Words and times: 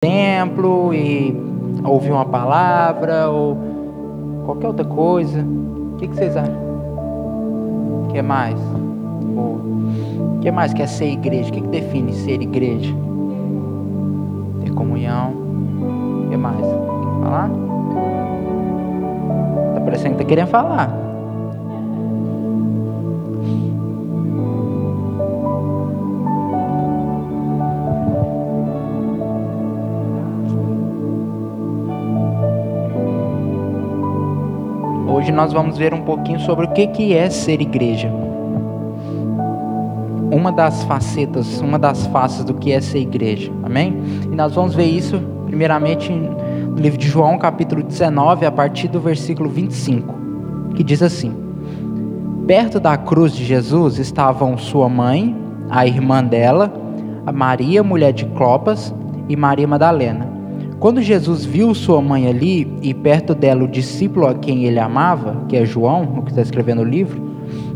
templo 0.00 0.94
e 0.94 1.36
ouvir 1.84 2.10
uma 2.10 2.24
palavra 2.24 3.28
ou 3.28 3.54
qualquer 4.46 4.68
outra 4.68 4.84
coisa. 4.86 5.42
O 5.42 5.96
que, 5.98 6.06
vocês 6.06 6.34
acham? 6.34 6.54
O 6.54 8.08
que 8.10 8.22
mais? 8.22 8.58
O 8.58 10.38
que 10.40 10.50
mais 10.50 10.72
que 10.72 10.80
é 10.80 10.86
ser 10.86 11.10
igreja? 11.10 11.50
O 11.50 11.52
que, 11.52 11.60
que 11.60 11.68
define 11.68 12.14
ser 12.14 12.40
igreja? 12.40 12.94
Ter 14.64 14.72
comunhão. 14.72 15.32
O 15.32 16.30
que 16.30 16.36
mais? 16.38 16.56
Quer 16.56 17.22
falar? 17.22 17.50
Tá 19.74 19.80
parecendo 19.82 20.16
que 20.16 20.22
tá 20.22 20.28
querendo 20.28 20.48
falar. 20.48 21.09
Hoje 35.20 35.32
nós 35.32 35.52
vamos 35.52 35.76
ver 35.76 35.92
um 35.92 36.00
pouquinho 36.00 36.40
sobre 36.40 36.64
o 36.64 36.70
que 36.70 37.12
é 37.12 37.28
ser 37.28 37.60
igreja. 37.60 38.10
Uma 40.32 40.50
das 40.50 40.82
facetas, 40.84 41.60
uma 41.60 41.78
das 41.78 42.06
faces 42.06 42.42
do 42.42 42.54
que 42.54 42.72
é 42.72 42.80
ser 42.80 43.00
igreja. 43.00 43.52
Amém? 43.62 44.02
E 44.32 44.34
nós 44.34 44.54
vamos 44.54 44.74
ver 44.74 44.86
isso 44.86 45.20
primeiramente 45.44 46.10
no 46.10 46.74
livro 46.76 46.98
de 46.98 47.06
João, 47.06 47.36
capítulo 47.36 47.82
19, 47.82 48.46
a 48.46 48.50
partir 48.50 48.88
do 48.88 48.98
versículo 48.98 49.50
25, 49.50 50.14
que 50.74 50.82
diz 50.82 51.02
assim: 51.02 51.36
Perto 52.46 52.80
da 52.80 52.96
cruz 52.96 53.34
de 53.34 53.44
Jesus 53.44 53.98
estavam 53.98 54.56
sua 54.56 54.88
mãe, 54.88 55.36
a 55.68 55.86
irmã 55.86 56.24
dela, 56.24 56.72
a 57.26 57.30
Maria, 57.30 57.82
mulher 57.82 58.14
de 58.14 58.24
Clopas, 58.24 58.94
e 59.28 59.36
Maria 59.36 59.68
Madalena. 59.68 60.29
Quando 60.80 61.02
Jesus 61.02 61.44
viu 61.44 61.74
sua 61.74 62.00
mãe 62.00 62.26
ali 62.26 62.66
e 62.80 62.94
perto 62.94 63.34
dela 63.34 63.64
o 63.64 63.68
discípulo 63.68 64.26
a 64.26 64.32
quem 64.32 64.64
ele 64.64 64.78
amava, 64.78 65.44
que 65.46 65.54
é 65.54 65.66
João, 65.66 66.04
o 66.16 66.22
que 66.22 66.30
está 66.30 66.40
escrevendo 66.40 66.80
o 66.80 66.84
livro, 66.84 67.20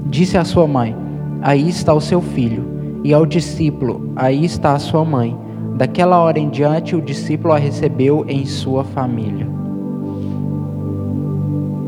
disse 0.07 0.39
à 0.39 0.45
sua 0.45 0.67
mãe: 0.67 0.97
Aí 1.43 1.69
está 1.69 1.93
o 1.93 2.01
seu 2.01 2.23
filho. 2.23 2.65
E 3.05 3.13
ao 3.13 3.27
discípulo: 3.27 4.11
Aí 4.17 4.43
está 4.43 4.73
a 4.73 4.79
sua 4.79 5.05
mãe. 5.05 5.37
Daquela 5.77 6.19
hora 6.19 6.39
em 6.39 6.49
diante, 6.49 6.97
o 6.97 7.03
discípulo 7.03 7.53
a 7.53 7.59
recebeu 7.59 8.25
em 8.27 8.47
sua 8.47 8.83
família. 8.85 9.47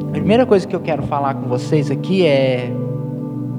A 0.09 0.11
primeira 0.11 0.45
coisa 0.45 0.69
que 0.69 0.77
eu 0.77 0.81
quero 0.81 1.03
falar 1.05 1.33
com 1.33 1.49
vocês 1.49 1.91
aqui 1.91 2.27
é 2.27 2.71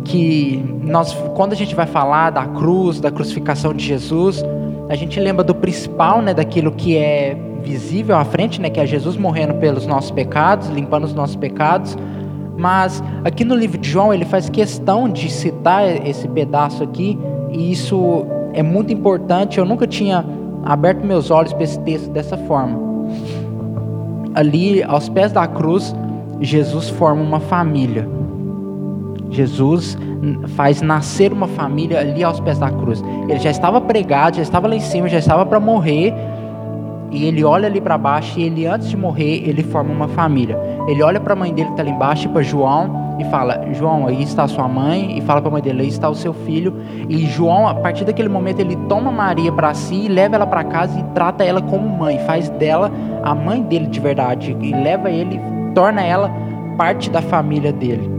que 0.04 0.64
nós, 0.84 1.12
quando 1.36 1.54
a 1.54 1.56
gente 1.56 1.74
vai 1.74 1.88
falar 1.88 2.30
da 2.30 2.46
cruz, 2.46 3.00
da 3.00 3.10
crucificação 3.10 3.74
de 3.74 3.84
Jesus, 3.84 4.44
a 4.90 4.96
gente 4.96 5.20
lembra 5.20 5.44
do 5.44 5.54
principal, 5.54 6.22
né, 6.22 6.34
daquilo 6.34 6.72
que 6.72 6.98
é 6.98 7.38
visível 7.62 8.16
à 8.16 8.24
frente, 8.24 8.62
né, 8.62 8.70
que 8.70 8.80
é 8.80 8.86
Jesus 8.86 9.18
morrendo 9.18 9.56
pelos 9.56 9.86
nossos 9.86 10.12
pecados, 10.12 10.70
limpando 10.70 11.04
os 11.04 11.14
nossos 11.14 11.36
pecados. 11.36 11.98
Mas 12.58 13.04
aqui 13.24 13.44
no 13.44 13.56
livro 13.56 13.78
de 13.78 13.90
João 13.90 14.14
ele 14.14 14.26
faz 14.26 14.50
questão 14.50 15.10
de 15.10 15.30
citar 15.30 15.86
esse 16.08 16.28
pedaço 16.28 16.84
aqui, 16.84 17.20
e 17.52 17.72
isso 17.72 18.26
é 18.54 18.64
muito 18.64 18.92
importante. 18.94 19.58
Eu 19.58 19.66
nunca 19.66 19.86
tinha 19.86 20.26
aberto 20.64 21.06
meus 21.06 21.30
olhos 21.30 21.54
para 21.54 21.64
esse 21.64 21.80
texto 21.82 22.10
dessa 22.10 22.38
forma. 22.38 22.80
Ali, 24.34 24.84
aos 24.84 25.10
pés 25.10 25.32
da 25.32 25.48
cruz, 25.48 25.96
Jesus 26.40 26.90
forma 26.90 27.22
uma 27.22 27.40
família. 27.40 28.08
Jesus 29.30 29.98
faz 30.56 30.82
nascer 30.82 31.32
uma 31.32 31.48
família 31.48 32.00
ali 32.00 32.24
aos 32.24 32.40
pés 32.40 32.58
da 32.60 32.70
cruz. 32.70 33.04
Ele 33.28 33.40
já 33.40 33.50
estava 33.50 33.80
pregado, 33.82 34.38
já 34.38 34.42
estava 34.42 34.68
lá 34.68 34.76
em 34.76 34.80
cima, 34.80 35.08
já 35.08 35.20
estava 35.20 35.46
para 35.46 35.60
morrer, 35.60 36.14
e 37.12 37.26
ele 37.26 37.44
olha 37.44 37.68
ali 37.68 37.80
para 37.80 37.98
baixo 37.98 38.40
e 38.40 38.44
ele 38.44 38.66
antes 38.66 38.90
de 38.90 38.98
morrer, 38.98 39.48
ele 39.48 39.64
forma 39.64 39.94
uma 39.94 40.08
família. 40.08 40.60
Ele 40.88 41.02
olha 41.02 41.20
para 41.20 41.34
a 41.34 41.36
mãe 41.36 41.54
dele 41.54 41.68
que 41.68 41.74
está 41.74 41.84
ali 41.84 41.92
embaixo 41.92 42.28
e 42.28 42.30
para 42.30 42.42
João 42.42 43.18
e 43.20 43.26
fala: 43.26 43.62
"João, 43.74 44.08
aí 44.08 44.22
está 44.22 44.44
a 44.44 44.48
sua 44.48 44.68
mãe", 44.68 45.18
e 45.18 45.22
fala 45.22 45.42
para 45.42 45.50
a 45.50 45.54
mãe 45.54 45.62
dele: 45.62 45.84
"Aí 45.84 45.88
está 45.88 46.10
o 46.10 46.16
seu 46.16 46.34
filho". 46.34 46.76
E 47.08 47.26
João, 47.26 47.68
a 47.68 47.76
partir 47.76 48.04
daquele 48.04 48.30
momento, 48.30 48.60
ele 48.60 48.76
toma 48.90 49.12
Maria 49.12 49.52
para 49.52 49.74
si, 49.74 50.08
leva 50.08 50.36
ela 50.36 50.48
para 50.48 50.64
casa 50.66 51.00
e 51.00 51.04
trata 51.14 51.44
ela 51.44 51.62
como 51.62 51.88
mãe, 51.88 52.20
faz 52.20 52.50
dela 52.50 52.92
a 53.24 53.34
mãe 53.34 53.62
dele 53.62 53.88
de 53.88 54.00
verdade 54.00 54.56
e 54.60 54.72
leva 54.74 55.10
ele, 55.10 55.40
torna 55.74 56.02
ela 56.02 56.32
parte 56.78 57.10
da 57.10 57.22
família 57.22 57.72
dele. 57.72 58.17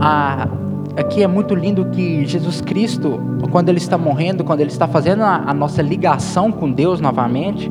A 0.00 0.48
aqui 0.96 1.22
é 1.22 1.26
muito 1.26 1.54
lindo 1.54 1.86
que 1.86 2.24
Jesus 2.26 2.60
Cristo, 2.60 3.20
quando 3.50 3.68
ele 3.68 3.78
está 3.78 3.96
morrendo, 3.96 4.44
quando 4.44 4.60
ele 4.60 4.70
está 4.70 4.86
fazendo 4.88 5.22
a, 5.22 5.44
a, 5.46 5.54
nossa 5.54 5.82
ligação 5.82 6.50
com 6.50 6.70
Deus 6.70 7.00
novamente, 7.00 7.70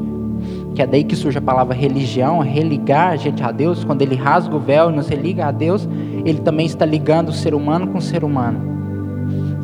que 0.73 0.81
é 0.81 0.87
daí 0.87 1.03
que 1.03 1.15
surge 1.15 1.37
a 1.37 1.41
palavra 1.41 1.75
religião, 1.75 2.39
religar 2.39 3.11
a 3.11 3.15
gente 3.15 3.43
a 3.43 3.51
Deus, 3.51 3.83
quando 3.83 4.01
ele 4.01 4.15
rasga 4.15 4.55
o 4.55 4.59
véu 4.59 4.89
e 4.89 4.95
nos 4.95 5.07
religa 5.07 5.47
a 5.47 5.51
Deus, 5.51 5.87
ele 6.25 6.39
também 6.39 6.65
está 6.65 6.85
ligando 6.85 7.29
o 7.29 7.33
ser 7.33 7.53
humano 7.53 7.87
com 7.87 7.97
o 7.97 8.01
ser 8.01 8.23
humano. 8.23 8.69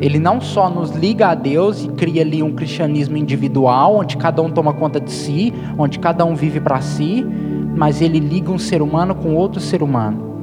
Ele 0.00 0.18
não 0.18 0.40
só 0.40 0.68
nos 0.68 0.90
liga 0.90 1.28
a 1.28 1.34
Deus 1.34 1.84
e 1.84 1.88
cria 1.88 2.22
ali 2.22 2.42
um 2.42 2.52
cristianismo 2.52 3.16
individual, 3.16 3.96
onde 3.96 4.16
cada 4.16 4.42
um 4.42 4.50
toma 4.50 4.74
conta 4.74 5.00
de 5.00 5.10
si, 5.10 5.52
onde 5.78 5.98
cada 5.98 6.24
um 6.24 6.34
vive 6.34 6.60
para 6.60 6.80
si, 6.82 7.26
mas 7.74 8.02
ele 8.02 8.20
liga 8.20 8.52
um 8.52 8.58
ser 8.58 8.82
humano 8.82 9.14
com 9.14 9.34
outro 9.34 9.60
ser 9.60 9.82
humano. 9.82 10.35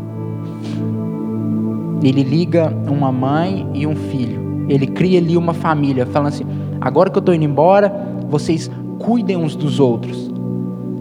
Ele 2.04 2.22
liga 2.22 2.74
uma 2.88 3.12
mãe 3.12 3.68
e 3.74 3.88
um 3.88 3.96
filho. 3.96 4.66
Ele 4.68 4.88
cria 4.88 5.20
ali 5.20 5.38
uma 5.38 5.54
família, 5.54 6.06
falando 6.06 6.28
assim: 6.28 6.46
agora 6.80 7.10
que 7.10 7.18
eu 7.18 7.22
estou 7.22 7.34
indo 7.34 7.46
embora, 7.46 7.92
vocês 8.30 8.70
cuidem 9.00 9.38
uns 9.38 9.56
dos 9.56 9.80
outros. 9.80 10.32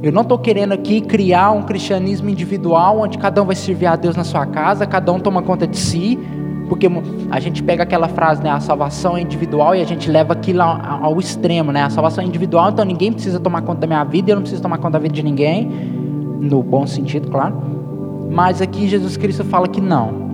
Eu 0.02 0.10
não 0.10 0.22
estou 0.22 0.38
querendo 0.38 0.72
aqui 0.72 1.00
criar 1.00 1.52
um 1.52 1.62
cristianismo 1.62 2.28
individual, 2.28 3.00
onde 3.00 3.18
cada 3.18 3.40
um 3.40 3.46
vai 3.46 3.54
servir 3.54 3.86
a 3.86 3.94
Deus 3.94 4.16
na 4.16 4.24
sua 4.24 4.44
casa, 4.44 4.84
cada 4.84 5.12
um 5.12 5.20
toma 5.20 5.42
conta 5.42 5.64
de 5.64 5.76
si, 5.76 6.18
porque 6.68 6.88
a 7.30 7.38
gente 7.38 7.62
pega 7.62 7.84
aquela 7.84 8.08
frase, 8.08 8.42
né, 8.42 8.50
a 8.50 8.58
salvação 8.58 9.16
é 9.16 9.20
individual, 9.20 9.76
e 9.76 9.80
a 9.80 9.84
gente 9.84 10.10
leva 10.10 10.32
aquilo 10.32 10.60
ao, 10.62 11.04
ao 11.04 11.20
extremo, 11.20 11.70
né, 11.70 11.84
a 11.84 11.90
salvação 11.90 12.24
é 12.24 12.26
individual, 12.26 12.70
então 12.70 12.84
ninguém 12.84 13.12
precisa 13.12 13.38
tomar 13.38 13.62
conta 13.62 13.82
da 13.82 13.86
minha 13.86 14.02
vida, 14.02 14.32
eu 14.32 14.34
não 14.34 14.42
preciso 14.42 14.60
tomar 14.60 14.78
conta 14.78 14.92
da 14.92 14.98
vida 14.98 15.14
de 15.14 15.22
ninguém, 15.22 15.66
no 16.40 16.64
bom 16.64 16.84
sentido, 16.84 17.30
claro. 17.30 17.54
Mas 18.28 18.60
aqui 18.60 18.88
Jesus 18.88 19.16
Cristo 19.16 19.44
fala 19.44 19.68
que 19.68 19.80
não. 19.80 20.31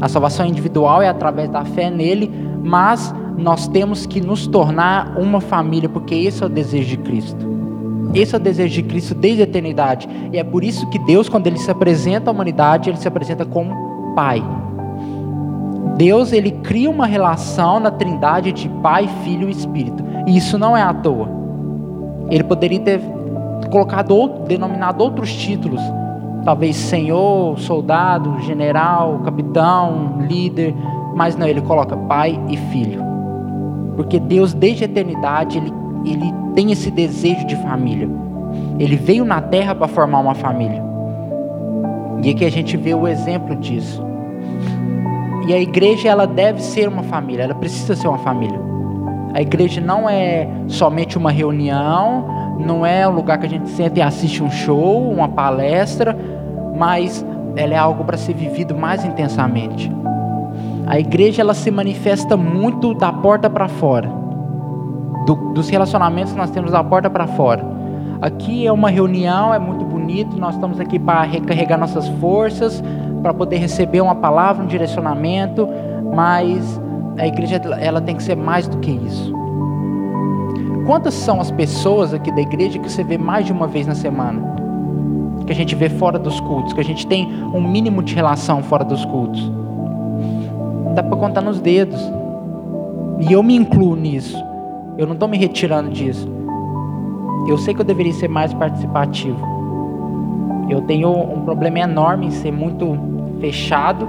A 0.00 0.08
salvação 0.08 0.46
individual 0.46 1.02
é 1.02 1.08
através 1.08 1.48
da 1.48 1.64
fé 1.64 1.90
nele, 1.90 2.30
mas 2.62 3.14
nós 3.36 3.68
temos 3.68 4.06
que 4.06 4.20
nos 4.20 4.46
tornar 4.46 5.18
uma 5.18 5.40
família, 5.40 5.88
porque 5.88 6.14
esse 6.14 6.42
é 6.42 6.46
o 6.46 6.48
desejo 6.48 6.88
de 6.88 6.96
Cristo. 6.98 7.54
Esse 8.14 8.34
é 8.34 8.38
o 8.38 8.40
desejo 8.40 8.74
de 8.74 8.82
Cristo 8.82 9.14
desde 9.14 9.42
a 9.42 9.44
eternidade. 9.44 10.08
E 10.32 10.38
é 10.38 10.44
por 10.44 10.62
isso 10.62 10.88
que 10.88 10.98
Deus, 11.00 11.28
quando 11.28 11.46
ele 11.46 11.58
se 11.58 11.70
apresenta 11.70 12.30
à 12.30 12.32
humanidade, 12.32 12.88
ele 12.88 12.96
se 12.96 13.08
apresenta 13.08 13.44
como 13.44 14.14
Pai. 14.14 14.42
Deus, 15.96 16.32
ele 16.32 16.50
cria 16.50 16.90
uma 16.90 17.06
relação 17.06 17.80
na 17.80 17.90
Trindade 17.90 18.52
de 18.52 18.68
Pai, 18.68 19.08
Filho 19.24 19.48
e 19.48 19.52
Espírito. 19.52 20.04
E 20.26 20.36
isso 20.36 20.58
não 20.58 20.76
é 20.76 20.82
à 20.82 20.92
toa. 20.92 21.28
Ele 22.30 22.44
poderia 22.44 22.80
ter 22.80 23.00
colocado 23.70 24.28
denominado 24.46 25.02
outros 25.02 25.32
títulos, 25.34 25.80
talvez 26.44 26.76
senhor, 26.76 27.58
soldado, 27.58 28.40
general, 28.40 29.20
capitão, 29.24 30.18
líder, 30.20 30.74
mas 31.14 31.36
não, 31.36 31.46
ele 31.46 31.62
coloca 31.62 31.96
pai 31.96 32.38
e 32.48 32.56
filho. 32.56 33.02
Porque 33.96 34.18
Deus, 34.18 34.52
desde 34.52 34.84
a 34.84 34.86
eternidade, 34.86 35.58
ele, 35.58 35.72
ele 36.04 36.34
tem 36.54 36.72
esse 36.72 36.90
desejo 36.90 37.46
de 37.46 37.56
família. 37.56 38.08
Ele 38.78 38.96
veio 38.96 39.24
na 39.24 39.40
terra 39.40 39.74
para 39.74 39.88
formar 39.88 40.20
uma 40.20 40.34
família. 40.34 40.82
E 42.22 42.30
aqui 42.30 42.44
a 42.44 42.50
gente 42.50 42.76
vê 42.76 42.94
o 42.94 43.06
exemplo 43.06 43.54
disso. 43.56 44.02
E 45.46 45.52
a 45.52 45.58
igreja, 45.58 46.08
ela 46.08 46.26
deve 46.26 46.62
ser 46.62 46.88
uma 46.88 47.02
família, 47.02 47.44
ela 47.44 47.54
precisa 47.54 47.94
ser 47.94 48.08
uma 48.08 48.18
família. 48.18 48.58
A 49.34 49.42
igreja 49.42 49.80
não 49.80 50.08
é 50.08 50.48
somente 50.68 51.18
uma 51.18 51.30
reunião, 51.30 52.24
não 52.58 52.86
é 52.86 53.06
um 53.06 53.10
lugar 53.10 53.38
que 53.38 53.46
a 53.46 53.48
gente 53.48 53.68
senta 53.70 53.98
e 53.98 54.02
assiste 54.02 54.42
um 54.42 54.50
show, 54.50 55.10
uma 55.10 55.28
palestra, 55.28 56.16
mas 56.74 57.24
ela 57.56 57.74
é 57.74 57.76
algo 57.76 58.04
para 58.04 58.16
ser 58.16 58.34
vivido 58.34 58.74
mais 58.74 59.04
intensamente. 59.04 59.90
A 60.86 60.98
igreja 60.98 61.42
ela 61.42 61.54
se 61.54 61.70
manifesta 61.70 62.36
muito 62.36 62.94
da 62.94 63.12
porta 63.12 63.48
para 63.48 63.68
fora, 63.68 64.10
do, 65.26 65.34
dos 65.54 65.68
relacionamentos 65.68 66.32
que 66.32 66.38
nós 66.38 66.50
temos 66.50 66.72
da 66.72 66.82
porta 66.84 67.08
para 67.08 67.26
fora. 67.26 67.64
Aqui 68.20 68.66
é 68.66 68.72
uma 68.72 68.90
reunião, 68.90 69.52
é 69.52 69.58
muito 69.58 69.84
bonito, 69.84 70.36
nós 70.36 70.54
estamos 70.54 70.78
aqui 70.80 70.98
para 70.98 71.22
recarregar 71.22 71.78
nossas 71.78 72.08
forças, 72.20 72.82
para 73.22 73.32
poder 73.32 73.56
receber 73.56 74.00
uma 74.00 74.14
palavra, 74.14 74.62
um 74.62 74.66
direcionamento, 74.66 75.68
mas 76.14 76.80
a 77.18 77.26
igreja 77.26 77.56
ela 77.80 78.00
tem 78.00 78.16
que 78.16 78.22
ser 78.22 78.36
mais 78.36 78.68
do 78.68 78.78
que 78.78 78.90
isso. 78.90 79.32
Quantas 80.86 81.14
são 81.14 81.40
as 81.40 81.50
pessoas 81.50 82.12
aqui 82.12 82.30
da 82.30 82.42
igreja 82.42 82.78
que 82.78 82.90
você 82.90 83.02
vê 83.02 83.16
mais 83.16 83.46
de 83.46 83.52
uma 83.52 83.66
vez 83.66 83.86
na 83.86 83.94
semana? 83.94 84.53
Que 85.46 85.52
a 85.52 85.54
gente 85.54 85.74
vê 85.74 85.88
fora 85.88 86.18
dos 86.18 86.40
cultos, 86.40 86.72
que 86.72 86.80
a 86.80 86.84
gente 86.84 87.06
tem 87.06 87.26
um 87.26 87.60
mínimo 87.60 88.02
de 88.02 88.14
relação 88.14 88.62
fora 88.62 88.84
dos 88.84 89.04
cultos. 89.04 89.50
Dá 90.94 91.02
para 91.02 91.16
contar 91.16 91.40
nos 91.40 91.60
dedos. 91.60 92.00
E 93.20 93.32
eu 93.32 93.42
me 93.42 93.54
incluo 93.54 93.96
nisso. 93.96 94.42
Eu 94.96 95.06
não 95.06 95.14
estou 95.14 95.28
me 95.28 95.36
retirando 95.36 95.90
disso. 95.90 96.28
Eu 97.48 97.58
sei 97.58 97.74
que 97.74 97.80
eu 97.80 97.84
deveria 97.84 98.12
ser 98.12 98.28
mais 98.28 98.54
participativo. 98.54 99.38
Eu 100.68 100.80
tenho 100.82 101.10
um 101.10 101.42
problema 101.42 101.80
enorme 101.80 102.26
em 102.26 102.30
ser 102.30 102.52
muito 102.52 102.96
fechado 103.40 104.08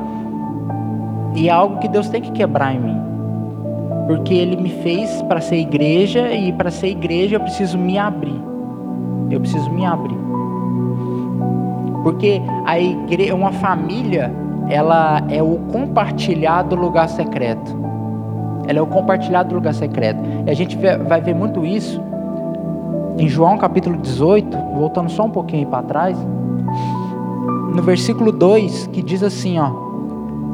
e 1.36 1.50
é 1.50 1.52
algo 1.52 1.80
que 1.80 1.88
Deus 1.88 2.08
tem 2.08 2.22
que 2.22 2.32
quebrar 2.32 2.74
em 2.74 2.80
mim. 2.80 2.98
Porque 4.08 4.34
Ele 4.34 4.56
me 4.56 4.70
fez 4.70 5.22
para 5.24 5.42
ser 5.42 5.58
igreja 5.58 6.32
e 6.32 6.54
para 6.54 6.72
ser 6.72 6.88
igreja 6.88 7.36
eu 7.36 7.40
preciso 7.42 7.78
me 7.78 7.98
abrir. 7.98 8.40
Eu 9.30 9.42
preciso 9.42 9.70
me 9.72 9.86
abrir. 9.86 10.25
Porque 12.06 12.40
a 12.68 12.80
igreja, 12.80 13.34
uma 13.34 13.52
família, 13.52 14.32
ela 14.70 15.24
é 15.28 15.42
o 15.42 15.58
compartilhar 15.72 16.62
do 16.62 16.76
lugar 16.76 17.10
secreto. 17.10 17.76
Ela 18.68 18.78
é 18.78 18.82
o 18.84 18.86
compartilhar 18.86 19.42
do 19.42 19.56
lugar 19.56 19.74
secreto. 19.74 20.20
E 20.46 20.52
a 20.52 20.54
gente 20.54 20.78
vai 20.78 21.20
ver 21.20 21.34
muito 21.34 21.66
isso 21.66 22.00
em 23.18 23.28
João 23.28 23.58
capítulo 23.58 23.98
18, 23.98 24.56
voltando 24.78 25.10
só 25.10 25.24
um 25.24 25.32
pouquinho 25.32 25.66
para 25.66 25.82
trás, 25.82 26.16
no 27.74 27.82
versículo 27.82 28.32
2, 28.32 28.86
que 28.94 29.02
diz 29.02 29.24
assim, 29.24 29.58
ó: 29.58 29.72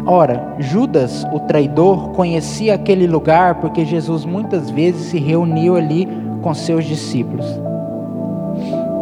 Ora, 0.06 0.56
Judas, 0.58 1.28
o 1.34 1.40
traidor, 1.42 2.12
conhecia 2.12 2.76
aquele 2.76 3.08
lugar 3.08 3.56
porque 3.56 3.84
Jesus 3.84 4.24
muitas 4.24 4.70
vezes 4.70 5.08
se 5.08 5.20
reuniu 5.20 5.76
ali 5.76 6.08
com 6.42 6.54
seus 6.54 6.86
discípulos. 6.86 7.46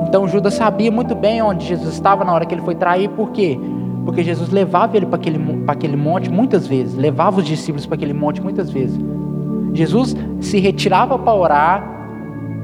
Então 0.09 0.27
Judas 0.27 0.55
sabia 0.55 0.91
muito 0.91 1.13
bem 1.13 1.39
onde 1.39 1.67
Jesus 1.67 1.93
estava 1.93 2.25
na 2.25 2.33
hora 2.33 2.43
que 2.43 2.55
ele 2.55 2.63
foi 2.63 2.73
trair, 2.73 3.07
por 3.09 3.29
quê? 3.29 3.59
Porque 4.03 4.23
Jesus 4.23 4.49
levava 4.49 4.97
ele 4.97 5.05
para 5.05 5.17
aquele, 5.17 5.37
para 5.37 5.73
aquele 5.73 5.95
monte 5.95 6.31
muitas 6.31 6.65
vezes, 6.65 6.95
levava 6.95 7.37
os 7.37 7.45
discípulos 7.45 7.85
para 7.85 7.93
aquele 7.93 8.11
monte 8.11 8.41
muitas 8.41 8.71
vezes. 8.71 8.99
Jesus 9.71 10.15
se 10.39 10.59
retirava 10.59 11.19
para 11.19 11.31
orar, 11.31 11.83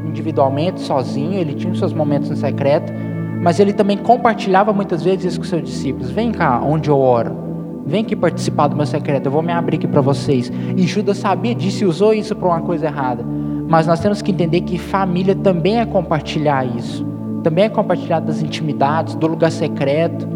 individualmente, 0.07 0.81
sozinho, 0.81 1.35
ele 1.35 1.53
tinha 1.53 1.71
os 1.71 1.77
seus 1.77 1.93
momentos 1.93 2.31
no 2.31 2.35
secreto, 2.35 2.91
mas 3.43 3.59
ele 3.59 3.73
também 3.73 3.99
compartilhava 3.99 4.73
muitas 4.73 5.03
vezes 5.03 5.25
isso 5.25 5.39
com 5.39 5.45
seus 5.45 5.61
discípulos. 5.61 6.09
Vem 6.09 6.31
cá, 6.31 6.59
onde 6.63 6.89
eu 6.89 6.97
oro. 6.97 7.37
Vem 7.85 8.01
aqui 8.01 8.15
participar 8.15 8.69
do 8.69 8.75
meu 8.75 8.87
secreto, 8.87 9.27
eu 9.27 9.31
vou 9.31 9.43
me 9.43 9.51
abrir 9.51 9.77
aqui 9.77 9.87
para 9.87 10.01
vocês. 10.01 10.51
E 10.75 10.81
Judas 10.87 11.19
sabia 11.19 11.53
disso 11.53 11.83
e 11.83 11.85
usou 11.85 12.11
isso 12.11 12.35
para 12.35 12.47
uma 12.47 12.61
coisa 12.61 12.87
errada. 12.87 13.23
Mas 13.67 13.85
nós 13.85 13.99
temos 13.99 14.23
que 14.23 14.31
entender 14.31 14.61
que 14.61 14.79
família 14.79 15.35
também 15.35 15.79
é 15.79 15.85
compartilhar 15.85 16.65
isso. 16.65 17.13
Também 17.45 17.65
é 17.65 17.69
compartilhar 17.69 18.21
das 18.21 18.41
intimidades, 18.41 19.13
do 19.13 19.27
lugar 19.27 19.51
secreto. 19.51 20.27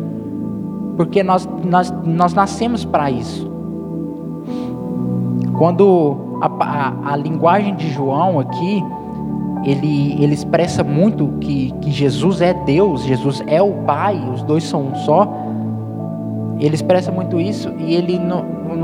Porque 0.96 1.24
nós, 1.24 1.50
nós, 1.66 1.92
nós 2.06 2.36
nascemos 2.36 2.86
para 2.86 3.10
isso. 3.10 3.52
Quando 5.58 6.38
a, 6.40 6.46
a, 6.64 7.14
a 7.14 7.16
linguagem 7.16 7.76
de 7.76 7.90
João 7.90 8.40
aqui, 8.40 8.84
ele, 9.66 10.22
ele 10.22 10.36
expressa 10.36 10.84
muito 10.84 11.30
que, 11.42 11.72
que 11.82 11.90
Jesus 11.90 12.42
é 12.42 12.54
Deus, 12.54 13.04
Jesus 13.04 13.42
é 13.48 13.60
o 13.60 13.74
Pai, 13.88 14.16
os 14.32 14.44
dois 14.44 14.64
são 14.66 14.90
um 14.90 14.96
só. 14.98 15.28
Ele 16.60 16.76
expressa 16.76 17.12
muito 17.12 17.42
isso 17.42 17.74
e 17.80 17.96
ele 17.96 18.22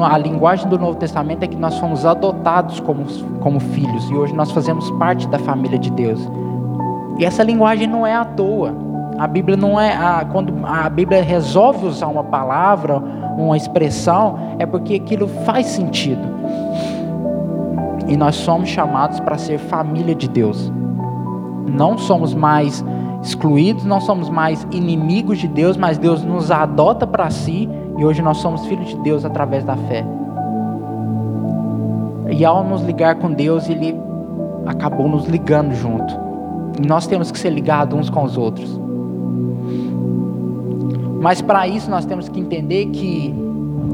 a 0.02 0.18
linguagem 0.18 0.68
do 0.68 0.80
Novo 0.80 0.98
Testamento 0.98 1.44
é 1.44 1.48
que 1.48 1.58
nós 1.58 1.78
fomos 1.78 2.08
adotados 2.08 2.80
como, 2.80 3.06
como 3.40 3.60
filhos 3.60 4.10
e 4.10 4.16
hoje 4.16 4.34
nós 4.34 4.50
fazemos 4.50 4.90
parte 4.92 5.28
da 5.28 5.38
família 5.38 5.78
de 5.78 5.92
Deus. 5.92 6.28
E 7.18 7.26
essa 7.26 7.44
linguagem 7.44 7.88
não 7.88 8.06
é 8.06 8.16
à 8.16 8.26
toa. 8.26 8.74
A 9.18 9.28
Bíblia 9.28 9.56
não 9.56 9.80
é 9.80 9.96
a, 9.96 10.26
quando 10.30 10.54
a 10.66 10.90
Bíblia 10.90 11.24
resolve 11.24 11.86
usar 11.86 12.08
uma 12.08 12.24
palavra, 12.24 13.02
uma 13.38 13.56
expressão, 13.56 14.38
é 14.60 14.66
porque 14.66 14.96
aquilo 14.96 15.28
faz 15.28 15.68
sentido. 15.68 16.22
E 18.08 18.18
nós 18.18 18.36
somos 18.36 18.70
chamados 18.70 19.20
para 19.22 19.38
ser 19.38 19.58
família 19.58 20.14
de 20.14 20.28
Deus. 20.28 20.72
Não 21.68 21.98
somos 21.98 22.34
mais 22.34 22.84
excluídos, 23.24 23.86
não 23.86 24.02
somos 24.02 24.30
mais 24.30 24.68
inimigos 24.72 25.40
de 25.40 25.48
Deus, 25.48 25.78
mas 25.78 25.98
Deus 25.98 26.24
nos 26.24 26.52
adota 26.52 27.08
para 27.08 27.30
si 27.30 27.70
e 27.98 28.06
hoje 28.06 28.22
nós 28.22 28.38
somos 28.38 28.66
filhos 28.66 28.90
de 28.90 28.98
Deus 28.98 29.24
através 29.24 29.64
da 29.64 29.78
fé. 29.78 30.06
E 32.30 32.44
ao 32.44 32.64
nos 32.64 32.82
ligar 32.82 33.16
com 33.16 33.32
Deus, 33.32 33.70
Ele 33.70 33.98
acabou 34.66 35.08
nos 35.08 35.26
ligando 35.26 35.74
junto. 35.74 36.25
Nós 36.84 37.08
temos 37.08 37.32
que 37.32 37.40
ser 37.40 37.50
ligados 37.50 37.98
uns 37.98 38.10
com 38.10 38.24
os 38.24 38.38
outros. 38.38 38.80
Mas 41.22 41.42
para 41.42 41.68
isso 41.68 41.90
nós 41.90 42.06
temos 42.06 42.30
que 42.30 42.40
entender 42.40 42.88
que 42.88 43.34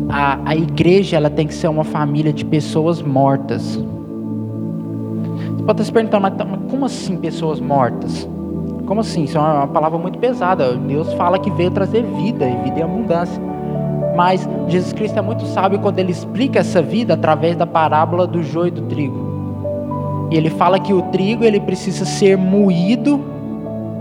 a, 0.09 0.39
a 0.45 0.55
igreja 0.55 1.17
ela 1.17 1.29
tem 1.29 1.47
que 1.47 1.53
ser 1.53 1.67
uma 1.67 1.83
família 1.83 2.33
de 2.33 2.43
pessoas 2.43 3.01
mortas. 3.01 3.75
Você 3.75 5.63
pode 5.63 5.71
estar 5.71 5.83
se 5.83 5.91
perguntando, 5.91 6.23
mas 6.23 6.33
como 6.69 6.85
assim 6.85 7.17
pessoas 7.17 7.59
mortas? 7.59 8.27
Como 8.85 8.99
assim? 8.99 9.23
Isso 9.23 9.37
é 9.37 9.41
uma 9.41 9.67
palavra 9.67 9.97
muito 9.97 10.19
pesada. 10.19 10.73
Deus 10.75 11.13
fala 11.13 11.39
que 11.39 11.49
veio 11.51 11.71
trazer 11.71 12.03
vida 12.03 12.45
e 12.45 12.55
vida 12.63 12.79
em 12.79 12.83
abundância. 12.83 13.41
Mas 14.15 14.47
Jesus 14.67 14.91
Cristo 14.91 15.17
é 15.17 15.21
muito 15.21 15.45
sábio 15.45 15.79
quando 15.79 15.99
ele 15.99 16.11
explica 16.11 16.59
essa 16.59 16.81
vida 16.81 17.13
através 17.13 17.55
da 17.55 17.65
parábola 17.65 18.27
do 18.27 18.43
joio 18.43 18.67
e 18.67 18.71
do 18.71 18.81
trigo. 18.83 19.20
E 20.31 20.37
ele 20.37 20.49
fala 20.49 20.79
que 20.79 20.93
o 20.93 21.01
trigo 21.03 21.43
ele 21.43 21.59
precisa 21.59 22.05
ser 22.05 22.37
moído 22.37 23.21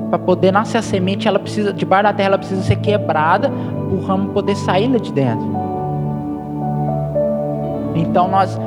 para 0.09 0.19
poder 0.19 0.53
nascer 0.53 0.79
a 0.79 0.83
semente, 0.83 1.29
ela 1.29 1.39
precisa 1.39 1.73
debaixo 1.73 2.05
da 2.05 2.13
terra 2.13 2.29
ela 2.29 2.39
precisa 2.39 2.63
ser 2.63 2.77
quebrada 2.77 3.49
para 3.51 3.95
o 3.95 4.01
ramo 4.01 4.31
poder 4.31 4.57
sair 4.57 4.89
lá 4.89 4.99
de 4.99 5.13
dentro. 5.13 5.47
Então 7.95 8.29
nós 8.29 8.59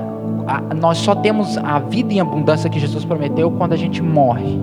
a, 0.47 0.73
nós 0.73 0.97
só 0.97 1.15
temos 1.15 1.57
a 1.57 1.79
vida 1.79 2.13
em 2.13 2.19
abundância 2.19 2.69
que 2.69 2.79
Jesus 2.79 3.05
prometeu 3.05 3.49
quando 3.51 3.73
a 3.73 3.77
gente 3.77 4.01
morre. 4.01 4.59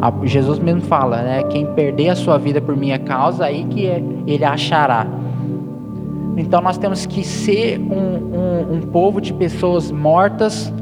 A, 0.00 0.12
Jesus 0.24 0.58
mesmo 0.58 0.82
fala, 0.82 1.22
né? 1.22 1.42
Quem 1.44 1.66
perder 1.66 2.10
a 2.10 2.16
sua 2.16 2.38
vida 2.38 2.60
por 2.60 2.76
minha 2.76 2.98
causa, 2.98 3.44
aí 3.44 3.64
que 3.64 3.86
é, 3.86 4.02
ele 4.26 4.44
achará. 4.44 5.06
Então 6.36 6.60
nós 6.60 6.78
temos 6.78 7.04
que 7.04 7.22
ser 7.24 7.78
um, 7.78 8.74
um, 8.74 8.76
um 8.76 8.80
povo 8.80 9.20
de 9.20 9.32
pessoas 9.32 9.90
mortas, 9.90 10.72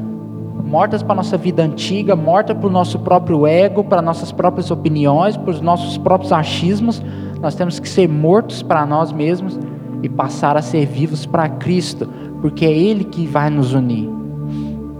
mortas 0.71 1.03
para 1.03 1.11
a 1.11 1.15
nossa 1.17 1.37
vida 1.37 1.61
antiga, 1.61 2.15
mortas 2.15 2.57
para 2.57 2.67
o 2.67 2.71
nosso 2.71 2.97
próprio 2.99 3.45
ego, 3.45 3.83
para 3.83 4.01
nossas 4.01 4.31
próprias 4.31 4.71
opiniões, 4.71 5.35
para 5.35 5.51
os 5.51 5.59
nossos 5.59 5.97
próprios 5.97 6.31
achismos. 6.31 7.03
Nós 7.41 7.55
temos 7.55 7.77
que 7.77 7.89
ser 7.89 8.07
mortos 8.07 8.63
para 8.63 8.85
nós 8.85 9.11
mesmos 9.11 9.59
e 10.01 10.07
passar 10.07 10.55
a 10.55 10.61
ser 10.61 10.85
vivos 10.85 11.25
para 11.25 11.49
Cristo, 11.49 12.07
porque 12.41 12.65
é 12.65 12.71
Ele 12.71 13.03
que 13.03 13.27
vai 13.27 13.49
nos 13.49 13.73
unir. 13.73 14.09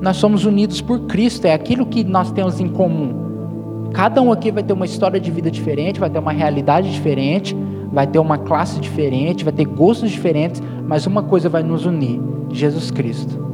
Nós 0.01 0.17
somos 0.17 0.43
unidos 0.43 0.81
por 0.81 0.99
Cristo, 1.01 1.45
é 1.45 1.53
aquilo 1.53 1.85
que 1.85 2.03
nós 2.03 2.31
temos 2.31 2.59
em 2.59 2.67
comum. 2.67 3.89
Cada 3.93 4.21
um 4.21 4.29
aqui 4.29 4.51
vai 4.51 4.63
ter 4.63 4.73
uma 4.73 4.85
história 4.85 5.21
de 5.21 5.31
vida 5.31 5.49
diferente, 5.49 6.01
vai 6.01 6.09
ter 6.09 6.19
uma 6.19 6.33
realidade 6.33 6.91
diferente, 6.91 7.55
vai 7.93 8.05
ter 8.05 8.19
uma 8.19 8.37
classe 8.37 8.77
diferente, 8.81 9.45
vai 9.45 9.53
ter 9.53 9.65
gostos 9.65 10.11
diferentes, 10.11 10.61
mas 10.85 11.07
uma 11.07 11.23
coisa 11.23 11.47
vai 11.47 11.63
nos 11.63 11.85
unir: 11.85 12.19
Jesus 12.51 12.91
Cristo. 12.91 13.50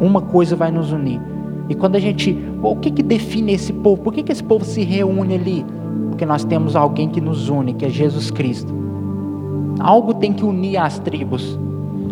Uma 0.00 0.20
coisa 0.20 0.56
vai 0.56 0.70
nos 0.70 0.92
unir. 0.92 1.20
E 1.68 1.74
quando 1.74 1.96
a 1.96 1.98
gente. 1.98 2.36
o 2.62 2.76
que, 2.76 2.90
que 2.90 3.02
define 3.02 3.52
esse 3.52 3.72
povo? 3.72 4.02
Por 4.02 4.12
que, 4.12 4.22
que 4.22 4.32
esse 4.32 4.44
povo 4.44 4.64
se 4.64 4.82
reúne 4.82 5.34
ali? 5.34 5.66
Porque 6.08 6.26
nós 6.26 6.44
temos 6.44 6.76
alguém 6.76 7.08
que 7.08 7.20
nos 7.20 7.48
une, 7.48 7.74
que 7.74 7.84
é 7.84 7.88
Jesus 7.88 8.30
Cristo. 8.30 8.72
Algo 9.80 10.14
tem 10.14 10.32
que 10.32 10.44
unir 10.44 10.76
as 10.76 10.98
tribos. 10.98 11.58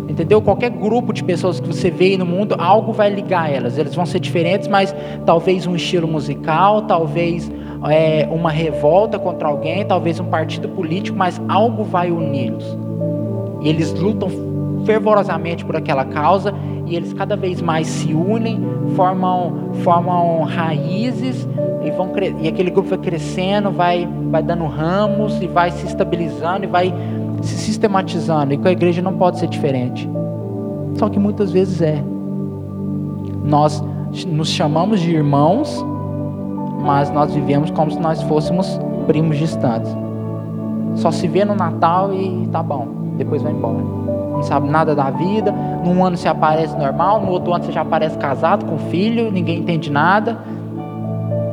Entendeu? 0.09 0.41
Qualquer 0.41 0.69
grupo 0.69 1.13
de 1.13 1.23
pessoas 1.23 1.59
que 1.59 1.67
você 1.67 1.89
vê 1.89 2.17
no 2.17 2.25
mundo, 2.25 2.55
algo 2.57 2.91
vai 2.91 3.09
ligar 3.09 3.51
elas. 3.51 3.77
Eles 3.77 3.95
vão 3.95 4.05
ser 4.05 4.19
diferentes, 4.19 4.67
mas 4.67 4.93
talvez 5.25 5.65
um 5.65 5.75
estilo 5.75 6.07
musical, 6.07 6.83
talvez 6.83 7.49
é, 7.89 8.27
uma 8.29 8.51
revolta 8.51 9.17
contra 9.17 9.47
alguém, 9.47 9.85
talvez 9.85 10.19
um 10.19 10.25
partido 10.25 10.67
político, 10.69 11.17
mas 11.17 11.41
algo 11.47 11.83
vai 11.83 12.11
uni-los. 12.11 12.77
E 13.61 13.69
eles 13.69 13.93
lutam 13.93 14.29
fervorosamente 14.85 15.63
por 15.65 15.75
aquela 15.75 16.05
causa 16.05 16.53
e 16.85 16.95
eles 16.95 17.13
cada 17.13 17.35
vez 17.35 17.61
mais 17.61 17.87
se 17.87 18.13
unem, 18.13 18.61
formam, 18.95 19.71
formam 19.83 20.43
raízes 20.43 21.47
e, 21.83 21.91
vão 21.91 22.11
e 22.41 22.47
aquele 22.47 22.69
grupo 22.69 22.89
vai 22.89 22.97
crescendo, 22.97 23.71
vai, 23.71 24.07
vai 24.29 24.43
dando 24.43 24.65
ramos 24.65 25.41
e 25.41 25.47
vai 25.47 25.71
se 25.71 25.85
estabilizando 25.85 26.65
e 26.65 26.67
vai 26.67 26.93
se 27.41 27.55
sistematizando 27.55 28.53
e 28.53 28.57
com 28.57 28.67
a 28.67 28.71
igreja 28.71 29.01
não 29.01 29.13
pode 29.13 29.39
ser 29.39 29.47
diferente. 29.47 30.09
Só 30.95 31.09
que 31.09 31.19
muitas 31.19 31.51
vezes 31.51 31.81
é. 31.81 32.03
Nós 33.43 33.83
nos 34.27 34.49
chamamos 34.49 35.01
de 35.01 35.11
irmãos, 35.11 35.83
mas 36.81 37.09
nós 37.09 37.33
vivemos 37.33 37.71
como 37.71 37.91
se 37.91 37.99
nós 37.99 38.21
fôssemos 38.23 38.79
primos 39.07 39.37
distantes. 39.37 39.93
Só 40.95 41.11
se 41.11 41.27
vê 41.27 41.43
no 41.43 41.55
Natal 41.55 42.13
e 42.13 42.47
tá 42.51 42.61
bom, 42.61 42.87
depois 43.17 43.41
vai 43.41 43.51
embora. 43.51 44.12
Não 44.43 44.49
sabe 44.49 44.69
nada 44.69 44.93
da 44.93 45.09
vida. 45.09 45.53
Num 45.85 46.03
ano 46.03 46.17
você 46.17 46.27
aparece 46.27 46.75
normal, 46.77 47.21
no 47.21 47.31
outro 47.31 47.53
ano 47.53 47.63
você 47.63 47.71
já 47.71 47.79
aparece 47.79 48.17
casado 48.17 48.65
com 48.65 48.77
filho, 48.77 49.31
ninguém 49.31 49.59
entende 49.59 49.89
nada. 49.89 50.37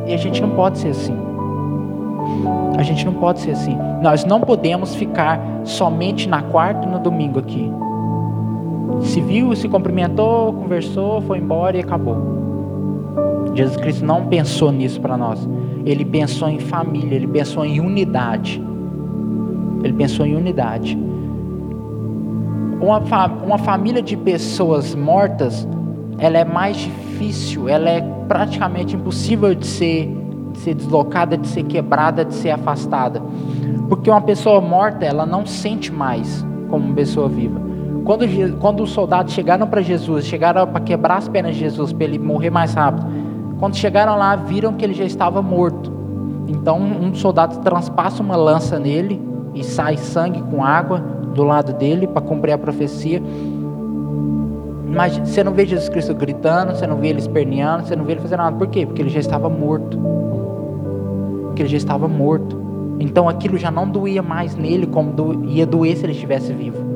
E 0.08 0.12
a 0.12 0.16
gente 0.16 0.42
não 0.42 0.50
pode 0.50 0.78
ser 0.78 0.88
assim. 0.88 1.16
A 2.76 2.82
gente 2.82 3.06
não 3.06 3.14
pode 3.14 3.38
ser 3.38 3.52
assim. 3.52 3.78
Nós 4.02 4.24
não 4.24 4.40
podemos 4.40 4.92
ficar 4.96 5.40
somente 5.62 6.28
na 6.28 6.42
quarta 6.42 6.84
e 6.84 6.90
no 6.90 6.98
domingo 6.98 7.38
aqui. 7.38 7.70
Se 9.02 9.20
viu, 9.20 9.54
se 9.54 9.68
cumprimentou, 9.68 10.52
conversou, 10.52 11.20
foi 11.22 11.38
embora 11.38 11.76
e 11.76 11.80
acabou. 11.80 12.16
Jesus 13.54 13.76
Cristo 13.76 14.04
não 14.04 14.26
pensou 14.26 14.72
nisso 14.72 15.00
para 15.00 15.16
nós. 15.16 15.48
Ele 15.86 16.04
pensou 16.04 16.48
em 16.48 16.58
família, 16.58 17.14
ele 17.14 17.28
pensou 17.28 17.64
em 17.64 17.78
unidade. 17.78 18.60
Ele 19.84 19.92
pensou 19.92 20.26
em 20.26 20.34
unidade. 20.34 20.98
Uma, 22.80 23.00
fa 23.02 23.26
uma 23.26 23.58
família 23.58 24.02
de 24.02 24.16
pessoas 24.16 24.94
mortas, 24.94 25.66
ela 26.18 26.38
é 26.38 26.44
mais 26.44 26.76
difícil, 26.76 27.68
ela 27.68 27.88
é 27.88 28.00
praticamente 28.26 28.96
impossível 28.96 29.54
de 29.54 29.66
ser, 29.66 30.08
de 30.52 30.58
ser 30.58 30.74
deslocada, 30.74 31.36
de 31.36 31.46
ser 31.46 31.64
quebrada, 31.64 32.24
de 32.24 32.34
ser 32.34 32.50
afastada. 32.50 33.22
Porque 33.88 34.10
uma 34.10 34.20
pessoa 34.20 34.60
morta, 34.60 35.04
ela 35.04 35.26
não 35.26 35.44
sente 35.44 35.92
mais 35.92 36.46
como 36.68 36.86
uma 36.86 36.94
pessoa 36.94 37.28
viva. 37.28 37.60
Quando, 38.04 38.24
quando 38.58 38.82
os 38.82 38.90
soldados 38.90 39.32
chegaram 39.34 39.66
para 39.66 39.82
Jesus, 39.82 40.24
chegaram 40.24 40.66
para 40.66 40.80
quebrar 40.80 41.18
as 41.18 41.28
pernas 41.28 41.54
de 41.54 41.60
Jesus, 41.60 41.92
para 41.92 42.04
ele 42.04 42.18
morrer 42.18 42.50
mais 42.50 42.72
rápido, 42.72 43.06
quando 43.58 43.76
chegaram 43.76 44.16
lá, 44.16 44.34
viram 44.36 44.72
que 44.72 44.84
ele 44.84 44.94
já 44.94 45.04
estava 45.04 45.42
morto. 45.42 45.92
Então, 46.48 46.78
um 46.78 47.10
dos 47.10 47.20
soldados 47.20 47.58
transpassa 47.58 48.22
uma 48.22 48.36
lança 48.36 48.78
nele 48.78 49.20
e 49.54 49.62
sai 49.62 49.96
sangue 49.96 50.40
com 50.42 50.64
água 50.64 51.19
do 51.34 51.44
lado 51.44 51.72
dele 51.72 52.06
para 52.06 52.20
cumprir 52.20 52.52
a 52.52 52.58
profecia. 52.58 53.22
Mas 54.86 55.16
você 55.18 55.44
não 55.44 55.52
vê 55.52 55.64
Jesus 55.64 55.88
Cristo 55.88 56.14
gritando, 56.14 56.74
você 56.74 56.86
não 56.86 56.96
vê 56.96 57.08
ele 57.08 57.20
esperneando, 57.20 57.86
você 57.86 57.94
não 57.94 58.04
vê 58.04 58.12
ele 58.12 58.20
fazendo 58.20 58.40
nada. 58.40 58.56
Por 58.56 58.66
quê? 58.66 58.84
Porque 58.84 59.00
ele 59.00 59.08
já 59.08 59.20
estava 59.20 59.48
morto. 59.48 59.98
Porque 61.46 61.62
ele 61.62 61.68
já 61.68 61.76
estava 61.76 62.08
morto. 62.08 62.60
Então 62.98 63.28
aquilo 63.28 63.56
já 63.56 63.70
não 63.70 63.88
doía 63.88 64.22
mais 64.22 64.56
nele 64.56 64.86
como 64.86 65.44
ia 65.46 65.64
doer 65.64 65.96
se 65.96 66.04
ele 66.04 66.12
estivesse 66.12 66.52
vivo. 66.52 66.90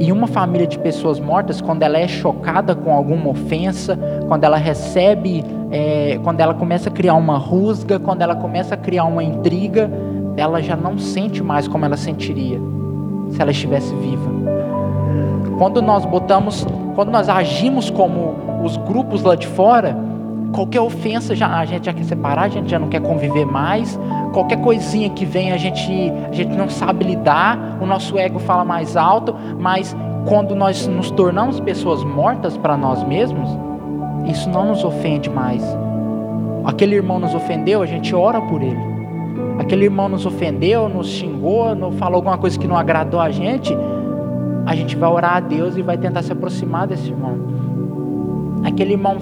E 0.00 0.10
uma 0.10 0.26
família 0.26 0.66
de 0.66 0.78
pessoas 0.78 1.20
mortas, 1.20 1.60
quando 1.60 1.84
ela 1.84 1.96
é 1.96 2.08
chocada 2.08 2.74
com 2.74 2.92
alguma 2.92 3.30
ofensa, 3.30 3.96
quando 4.26 4.42
ela 4.42 4.56
recebe, 4.56 5.44
é, 5.70 6.18
quando 6.24 6.40
ela 6.40 6.52
começa 6.52 6.88
a 6.88 6.92
criar 6.92 7.14
uma 7.14 7.38
rusga, 7.38 8.00
quando 8.00 8.22
ela 8.22 8.34
começa 8.34 8.74
a 8.74 8.76
criar 8.76 9.04
uma 9.04 9.22
intriga, 9.22 9.88
ela 10.36 10.60
já 10.60 10.74
não 10.74 10.98
sente 10.98 11.40
mais 11.42 11.68
como 11.68 11.84
ela 11.84 11.96
sentiria 11.96 12.60
se 13.32 13.40
ela 13.40 13.50
estivesse 13.50 13.94
viva. 13.96 14.30
Quando 15.58 15.82
nós 15.82 16.04
botamos, 16.04 16.66
quando 16.94 17.10
nós 17.10 17.28
agimos 17.28 17.90
como 17.90 18.34
os 18.64 18.76
grupos 18.76 19.22
lá 19.22 19.34
de 19.34 19.46
fora, 19.46 19.96
qualquer 20.52 20.80
ofensa 20.80 21.34
já 21.34 21.48
a 21.48 21.64
gente 21.64 21.86
já 21.86 21.92
quer 21.92 22.04
separar, 22.04 22.44
a 22.44 22.48
gente 22.48 22.70
já 22.70 22.78
não 22.78 22.88
quer 22.88 23.00
conviver 23.00 23.44
mais. 23.44 23.98
Qualquer 24.32 24.60
coisinha 24.60 25.10
que 25.10 25.24
vem 25.24 25.52
a 25.52 25.56
gente 25.56 26.12
a 26.28 26.32
gente 26.32 26.54
não 26.56 26.68
sabe 26.68 27.04
lidar, 27.04 27.78
o 27.80 27.86
nosso 27.86 28.18
ego 28.18 28.38
fala 28.38 28.64
mais 28.64 28.96
alto, 28.96 29.34
mas 29.58 29.96
quando 30.26 30.54
nós 30.54 30.86
nos 30.86 31.10
tornamos 31.10 31.60
pessoas 31.60 32.02
mortas 32.04 32.56
para 32.56 32.76
nós 32.76 33.02
mesmos, 33.04 33.48
isso 34.26 34.48
não 34.48 34.66
nos 34.68 34.84
ofende 34.84 35.28
mais. 35.28 35.62
Aquele 36.64 36.94
irmão 36.94 37.18
nos 37.18 37.34
ofendeu, 37.34 37.82
a 37.82 37.86
gente 37.86 38.14
ora 38.14 38.40
por 38.40 38.62
ele 38.62 38.91
aquele 39.58 39.84
irmão 39.84 40.08
nos 40.08 40.26
ofendeu, 40.26 40.88
nos 40.88 41.08
xingou, 41.08 41.74
não 41.74 41.92
falou 41.92 42.16
alguma 42.16 42.38
coisa 42.38 42.58
que 42.58 42.66
não 42.66 42.76
agradou 42.76 43.20
a 43.20 43.30
gente, 43.30 43.74
a 44.66 44.74
gente 44.74 44.96
vai 44.96 45.10
orar 45.10 45.36
a 45.36 45.40
Deus 45.40 45.76
e 45.76 45.82
vai 45.82 45.98
tentar 45.98 46.22
se 46.22 46.32
aproximar 46.32 46.86
desse 46.86 47.10
irmão. 47.10 47.36
Aquele 48.64 48.92
irmão 48.92 49.16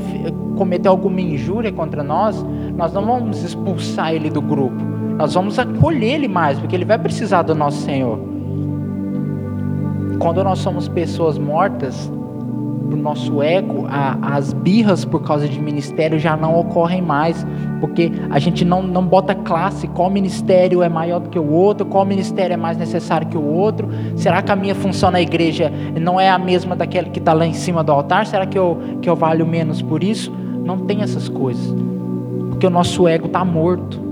cometeu 0.57 0.93
alguma 0.93 1.21
injúria 1.21 1.73
contra 1.73 2.03
nós, 2.03 2.45
nós 2.77 2.93
não 2.93 3.05
vamos 3.05 3.43
expulsar 3.43 4.13
ele 4.15 4.29
do 4.31 4.43
grupo, 4.43 4.83
nós 5.17 5.35
vamos 5.35 5.59
acolher 5.59 6.15
ele 6.15 6.29
mais, 6.29 6.59
porque 6.59 6.77
ele 6.77 6.85
vai 6.85 6.99
precisar 6.99 7.43
do 7.43 7.55
nosso 7.55 7.79
Senhor. 7.83 8.19
Quando 10.19 10.45
nós 10.45 10.59
somos 10.59 10.87
pessoas 10.89 11.39
mortas, 11.39 12.11
o 12.93 12.97
nosso 12.97 13.43
ego, 13.43 13.87
a, 13.89 14.37
as 14.37 14.53
birras 14.53 15.05
por 15.05 15.23
causa 15.23 15.49
de 15.49 15.61
ministério 15.61 16.19
já 16.19 16.37
não 16.37 16.59
ocorrem 16.59 17.01
mais, 17.01 17.47
porque 17.81 18.13
a 18.29 18.39
gente 18.39 18.65
não, 18.65 18.83
não 18.83 19.05
bota 19.05 19.35
classe, 19.35 19.89
qual 19.89 20.11
ministério 20.11 20.83
é 20.83 20.89
maior 20.89 21.21
do 21.21 21.31
que 21.31 21.39
o 21.39 21.51
outro, 21.51 21.87
qual 21.87 22.05
ministério 22.05 22.55
é 22.55 22.57
mais 22.57 22.77
necessário 22.77 23.27
que 23.27 23.37
o 23.37 23.45
outro, 23.45 23.89
será 24.17 24.43
que 24.43 24.53
a 24.53 24.57
minha 24.57 24.75
função 24.75 25.11
na 25.11 25.21
igreja 25.21 25.73
não 26.01 26.21
é 26.21 26.29
a 26.29 26.39
mesma 26.39 26.77
daquele 26.77 27.11
que 27.11 27.19
está 27.19 27.33
lá 27.33 27.47
em 27.47 27.55
cima 27.55 27.83
do 27.83 27.91
altar, 27.91 28.27
será 28.27 28.47
que 28.47 28.59
eu, 28.59 28.79
que 29.01 29.09
eu 29.09 29.17
valho 29.17 29.47
menos 29.47 29.81
por 29.81 30.05
isso? 30.05 30.31
Não 30.65 30.79
tem 30.79 31.03
essas 31.03 31.29
coisas, 31.29 31.75
porque 32.51 32.67
o 32.67 32.71
nosso 32.71 33.09
ego 33.09 33.27
está 33.27 33.45
morto, 33.45 34.11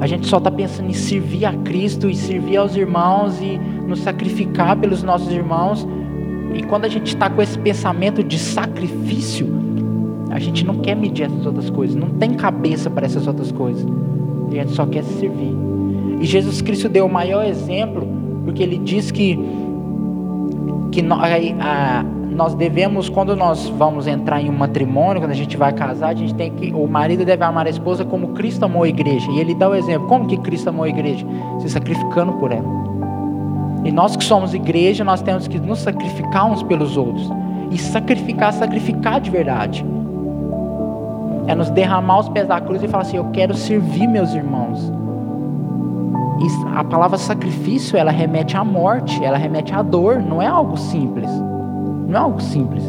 a 0.00 0.06
gente 0.06 0.26
só 0.26 0.38
está 0.38 0.50
pensando 0.50 0.88
em 0.88 0.94
servir 0.94 1.44
a 1.44 1.52
Cristo 1.52 2.08
e 2.08 2.16
servir 2.16 2.56
aos 2.56 2.74
irmãos 2.74 3.40
e 3.40 3.58
nos 3.86 4.00
sacrificar 4.00 4.76
pelos 4.76 5.02
nossos 5.02 5.30
irmãos, 5.30 5.86
e 6.54 6.62
quando 6.62 6.84
a 6.84 6.88
gente 6.88 7.08
está 7.08 7.30
com 7.30 7.40
esse 7.40 7.58
pensamento 7.58 8.22
de 8.22 8.38
sacrifício, 8.38 9.71
a 10.32 10.38
gente 10.38 10.64
não 10.64 10.76
quer 10.76 10.96
medir 10.96 11.24
essas 11.24 11.44
outras 11.44 11.68
coisas, 11.68 11.94
não 11.94 12.08
tem 12.08 12.32
cabeça 12.32 12.88
para 12.88 13.04
essas 13.04 13.26
outras 13.26 13.52
coisas. 13.52 13.86
A 14.50 14.54
gente 14.54 14.72
só 14.72 14.86
quer 14.86 15.04
servir. 15.04 15.54
E 16.20 16.24
Jesus 16.24 16.62
Cristo 16.62 16.88
deu 16.88 17.04
o 17.04 17.12
maior 17.12 17.44
exemplo, 17.44 18.06
porque 18.44 18.62
ele 18.62 18.78
diz 18.78 19.10
que, 19.10 19.38
que 20.90 21.02
nós, 21.02 21.20
nós 22.30 22.54
devemos, 22.54 23.10
quando 23.10 23.36
nós 23.36 23.68
vamos 23.68 24.06
entrar 24.06 24.40
em 24.40 24.48
um 24.48 24.56
matrimônio, 24.56 25.20
quando 25.20 25.32
a 25.32 25.34
gente 25.34 25.54
vai 25.54 25.70
casar, 25.72 26.08
a 26.08 26.14
gente 26.14 26.34
tem 26.34 26.50
que, 26.50 26.72
o 26.72 26.86
marido 26.86 27.26
deve 27.26 27.44
amar 27.44 27.66
a 27.66 27.70
esposa 27.70 28.02
como 28.02 28.28
Cristo 28.28 28.64
amou 28.64 28.84
a 28.84 28.88
igreja. 28.88 29.30
E 29.32 29.38
ele 29.38 29.54
dá 29.54 29.68
o 29.68 29.74
exemplo. 29.74 30.08
Como 30.08 30.26
que 30.26 30.38
Cristo 30.38 30.68
amou 30.68 30.84
a 30.84 30.88
igreja? 30.88 31.26
Se 31.60 31.68
sacrificando 31.68 32.32
por 32.34 32.52
ela. 32.52 32.82
E 33.84 33.92
nós 33.92 34.16
que 34.16 34.24
somos 34.24 34.54
igreja, 34.54 35.04
nós 35.04 35.20
temos 35.20 35.46
que 35.46 35.58
nos 35.58 35.80
sacrificar 35.80 36.50
uns 36.50 36.62
pelos 36.62 36.96
outros. 36.96 37.30
E 37.70 37.76
sacrificar, 37.76 38.52
sacrificar 38.52 39.20
de 39.20 39.30
verdade. 39.30 39.84
É 41.46 41.54
nos 41.54 41.70
derramar 41.70 42.20
os 42.20 42.28
pés 42.28 42.46
da 42.46 42.60
cruz 42.60 42.82
e 42.82 42.88
falar 42.88 43.02
assim: 43.02 43.16
Eu 43.16 43.30
quero 43.32 43.54
servir 43.54 44.06
meus 44.06 44.34
irmãos. 44.34 44.92
E 46.40 46.76
a 46.76 46.82
palavra 46.82 47.18
sacrifício, 47.18 47.96
ela 47.96 48.10
remete 48.10 48.56
à 48.56 48.64
morte, 48.64 49.24
ela 49.24 49.36
remete 49.36 49.72
à 49.74 49.82
dor. 49.82 50.20
Não 50.20 50.40
é 50.40 50.46
algo 50.46 50.76
simples. 50.76 51.30
Não 52.08 52.14
é 52.14 52.22
algo 52.22 52.40
simples. 52.40 52.82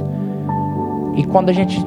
E 1.15 1.23
quando 1.23 1.49
a 1.49 1.53
gente 1.53 1.79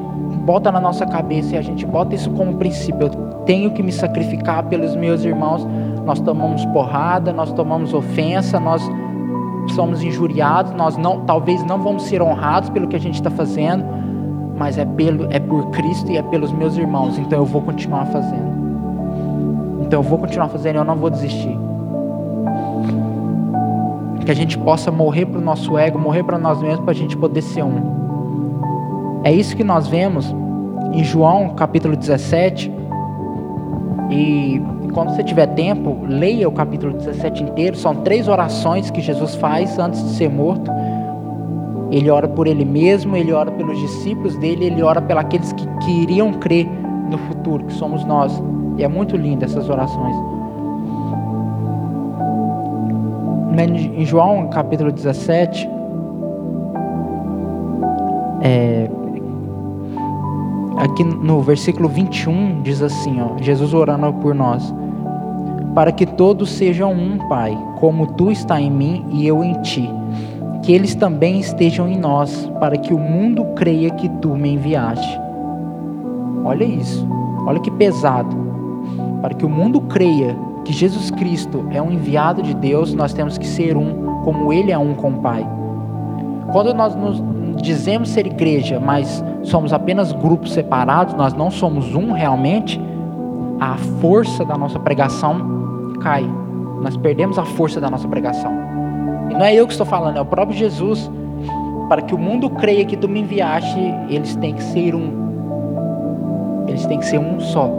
bota 0.45 0.71
na 0.71 0.79
nossa 0.79 1.05
cabeça 1.05 1.55
e 1.55 1.57
a 1.57 1.61
gente 1.61 1.85
bota 1.85 2.15
isso 2.15 2.29
como 2.31 2.55
princípio, 2.55 3.07
eu 3.07 3.09
tenho 3.45 3.71
que 3.71 3.83
me 3.83 3.91
sacrificar 3.91 4.63
pelos 4.63 4.95
meus 4.95 5.23
irmãos, 5.25 5.67
nós 6.05 6.19
tomamos 6.19 6.65
porrada, 6.67 7.33
nós 7.33 7.51
tomamos 7.51 7.93
ofensa, 7.93 8.59
nós 8.59 8.81
somos 9.73 10.01
injuriados, 10.01 10.71
nós 10.73 10.95
não, 10.95 11.21
talvez 11.21 11.63
não 11.63 11.79
vamos 11.79 12.03
ser 12.03 12.21
honrados 12.21 12.69
pelo 12.69 12.87
que 12.87 12.95
a 12.95 12.99
gente 12.99 13.15
está 13.15 13.29
fazendo, 13.29 13.83
mas 14.57 14.77
é, 14.77 14.85
pelo, 14.85 15.31
é 15.31 15.39
por 15.39 15.69
Cristo 15.69 16.11
e 16.11 16.17
é 16.17 16.23
pelos 16.23 16.51
meus 16.51 16.75
irmãos, 16.75 17.17
então 17.19 17.39
eu 17.39 17.45
vou 17.45 17.61
continuar 17.61 18.05
fazendo. 18.07 18.57
Então 19.81 19.99
eu 19.99 20.03
vou 20.03 20.17
continuar 20.17 20.49
fazendo 20.49 20.77
eu 20.77 20.83
não 20.83 20.95
vou 20.95 21.09
desistir. 21.09 21.57
Que 24.25 24.31
a 24.31 24.35
gente 24.35 24.57
possa 24.57 24.91
morrer 24.91 25.25
para 25.27 25.39
o 25.39 25.41
nosso 25.41 25.77
ego, 25.77 25.97
morrer 25.97 26.23
para 26.23 26.37
nós 26.37 26.61
mesmos, 26.61 26.81
para 26.81 26.91
a 26.91 26.95
gente 26.95 27.15
poder 27.15 27.41
ser 27.41 27.63
um. 27.63 29.21
É 29.23 29.31
isso 29.31 29.55
que 29.55 29.63
nós 29.63 29.87
vemos 29.87 30.35
em 30.91 31.03
João 31.03 31.49
capítulo 31.49 31.95
17. 31.95 32.71
E 34.09 34.61
quando 34.93 35.15
você 35.15 35.23
tiver 35.23 35.47
tempo, 35.47 35.99
leia 36.07 36.49
o 36.49 36.51
capítulo 36.51 36.93
17 36.93 37.43
inteiro. 37.43 37.77
São 37.77 37.95
três 37.95 38.27
orações 38.27 38.89
que 38.89 39.01
Jesus 39.01 39.35
faz 39.35 39.77
antes 39.79 40.03
de 40.03 40.09
ser 40.09 40.29
morto. 40.29 40.71
Ele 41.91 42.09
ora 42.09 42.27
por 42.27 42.47
ele 42.47 42.65
mesmo, 42.65 43.15
ele 43.15 43.31
ora 43.31 43.51
pelos 43.51 43.79
discípulos 43.79 44.37
dele, 44.37 44.65
ele 44.65 44.83
ora 44.83 45.01
pelos 45.01 45.23
aqueles 45.23 45.53
que 45.53 45.67
queriam 45.85 46.33
crer 46.33 46.67
no 47.09 47.17
futuro, 47.17 47.65
que 47.65 47.73
somos 47.73 48.03
nós. 48.05 48.41
E 48.77 48.83
é 48.83 48.87
muito 48.87 49.15
lindo 49.15 49.45
essas 49.45 49.69
orações. 49.69 50.15
Em 53.59 54.05
João 54.05 54.49
capítulo 54.49 54.91
17, 54.91 55.67
é, 58.41 58.87
aqui 60.77 61.03
no 61.03 61.41
versículo 61.41 61.89
21 61.89 62.61
diz 62.61 62.83
assim, 62.83 63.19
ó, 63.19 63.41
Jesus 63.41 63.73
orando 63.73 64.13
por 64.13 64.35
nós, 64.35 64.73
para 65.73 65.91
que 65.91 66.05
todos 66.05 66.51
sejam 66.51 66.93
um, 66.93 67.17
Pai, 67.27 67.57
como 67.79 68.07
tu 68.13 68.31
está 68.31 68.61
em 68.61 68.69
mim 68.69 69.05
e 69.09 69.25
eu 69.25 69.43
em 69.43 69.59
ti, 69.63 69.89
que 70.67 70.73
eles 70.73 70.93
também 70.95 71.39
estejam 71.39 71.87
em 71.87 71.97
nós, 71.97 72.51
para 72.59 72.75
que 72.75 72.93
o 72.93 72.99
mundo 72.99 73.45
creia 73.55 73.89
que 73.89 74.09
tu 74.09 74.35
me 74.35 74.49
enviaste. 74.49 75.17
Olha 76.43 76.65
isso, 76.65 77.07
olha 77.47 77.57
que 77.57 77.71
pesado. 77.71 78.35
Para 79.21 79.33
que 79.33 79.45
o 79.45 79.49
mundo 79.49 79.79
creia 79.79 80.37
que 80.65 80.73
Jesus 80.73 81.09
Cristo 81.09 81.65
é 81.71 81.81
um 81.81 81.89
enviado 81.89 82.41
de 82.41 82.53
Deus, 82.53 82.93
nós 82.93 83.13
temos 83.13 83.37
que 83.37 83.47
ser 83.47 83.77
um, 83.77 84.23
como 84.25 84.51
Ele 84.51 84.69
é 84.69 84.77
um 84.77 84.93
com 84.93 85.11
o 85.11 85.21
Pai. 85.21 85.47
Quando 86.51 86.73
nós 86.73 86.93
nos 86.93 87.23
dizemos 87.61 88.09
ser 88.09 88.27
igreja, 88.27 88.77
mas 88.77 89.23
somos 89.43 89.71
apenas 89.71 90.11
grupos 90.11 90.51
separados, 90.51 91.13
nós 91.13 91.33
não 91.33 91.49
somos 91.49 91.95
um 91.95 92.11
realmente, 92.11 92.77
a 93.57 93.77
força 94.01 94.43
da 94.43 94.57
nossa 94.57 94.77
pregação 94.77 95.95
cai. 96.01 96.29
Nós 96.81 96.97
perdemos 96.97 97.39
a 97.39 97.45
força 97.45 97.79
da 97.79 97.89
nossa 97.89 98.07
pregação. 98.09 98.76
E 99.29 99.33
não 99.33 99.43
é 99.43 99.53
eu 99.53 99.65
que 99.65 99.73
estou 99.73 99.85
falando, 99.85 100.17
é 100.17 100.21
o 100.21 100.25
próprio 100.25 100.57
Jesus. 100.57 101.09
Para 101.89 102.01
que 102.01 102.13
o 102.13 102.17
mundo 102.17 102.49
creia 102.49 102.85
que 102.85 102.97
tu 102.97 103.07
me 103.07 103.21
enviaste, 103.21 103.79
eles 104.09 104.35
têm 104.35 104.53
que 104.53 104.63
ser 104.63 104.93
um. 104.93 106.65
gente 106.67 106.87
tem 106.87 106.99
que 106.99 107.05
ser 107.05 107.19
um 107.19 107.39
só. 107.39 107.71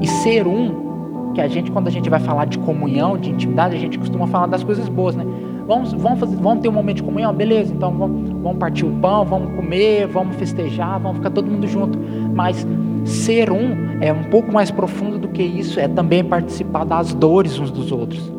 E 0.00 0.06
ser 0.06 0.46
um, 0.46 1.32
que 1.34 1.40
a 1.40 1.48
gente, 1.48 1.70
quando 1.70 1.88
a 1.88 1.90
gente 1.90 2.08
vai 2.08 2.20
falar 2.20 2.46
de 2.46 2.58
comunhão, 2.58 3.18
de 3.18 3.30
intimidade, 3.30 3.76
a 3.76 3.78
gente 3.78 3.98
costuma 3.98 4.26
falar 4.26 4.46
das 4.46 4.62
coisas 4.62 4.88
boas, 4.88 5.16
né? 5.16 5.24
Vamos, 5.66 5.92
vamos, 5.92 6.18
fazer, 6.18 6.36
vamos 6.36 6.62
ter 6.62 6.68
um 6.68 6.72
momento 6.72 6.96
de 6.96 7.02
comunhão? 7.02 7.32
Beleza, 7.32 7.72
então 7.72 7.92
vamos, 7.92 8.30
vamos 8.30 8.58
partir 8.58 8.84
o 8.84 8.90
pão, 8.90 9.24
vamos 9.24 9.54
comer, 9.54 10.06
vamos 10.06 10.34
festejar, 10.36 10.98
vamos 10.98 11.18
ficar 11.18 11.30
todo 11.30 11.48
mundo 11.48 11.66
junto. 11.68 11.98
Mas 12.34 12.66
ser 13.04 13.52
um 13.52 13.98
é 14.00 14.12
um 14.12 14.24
pouco 14.24 14.52
mais 14.52 14.70
profundo 14.70 15.18
do 15.18 15.28
que 15.28 15.42
isso, 15.42 15.78
é 15.78 15.86
também 15.86 16.24
participar 16.24 16.84
das 16.84 17.14
dores 17.14 17.58
uns 17.58 17.70
dos 17.70 17.92
outros, 17.92 18.32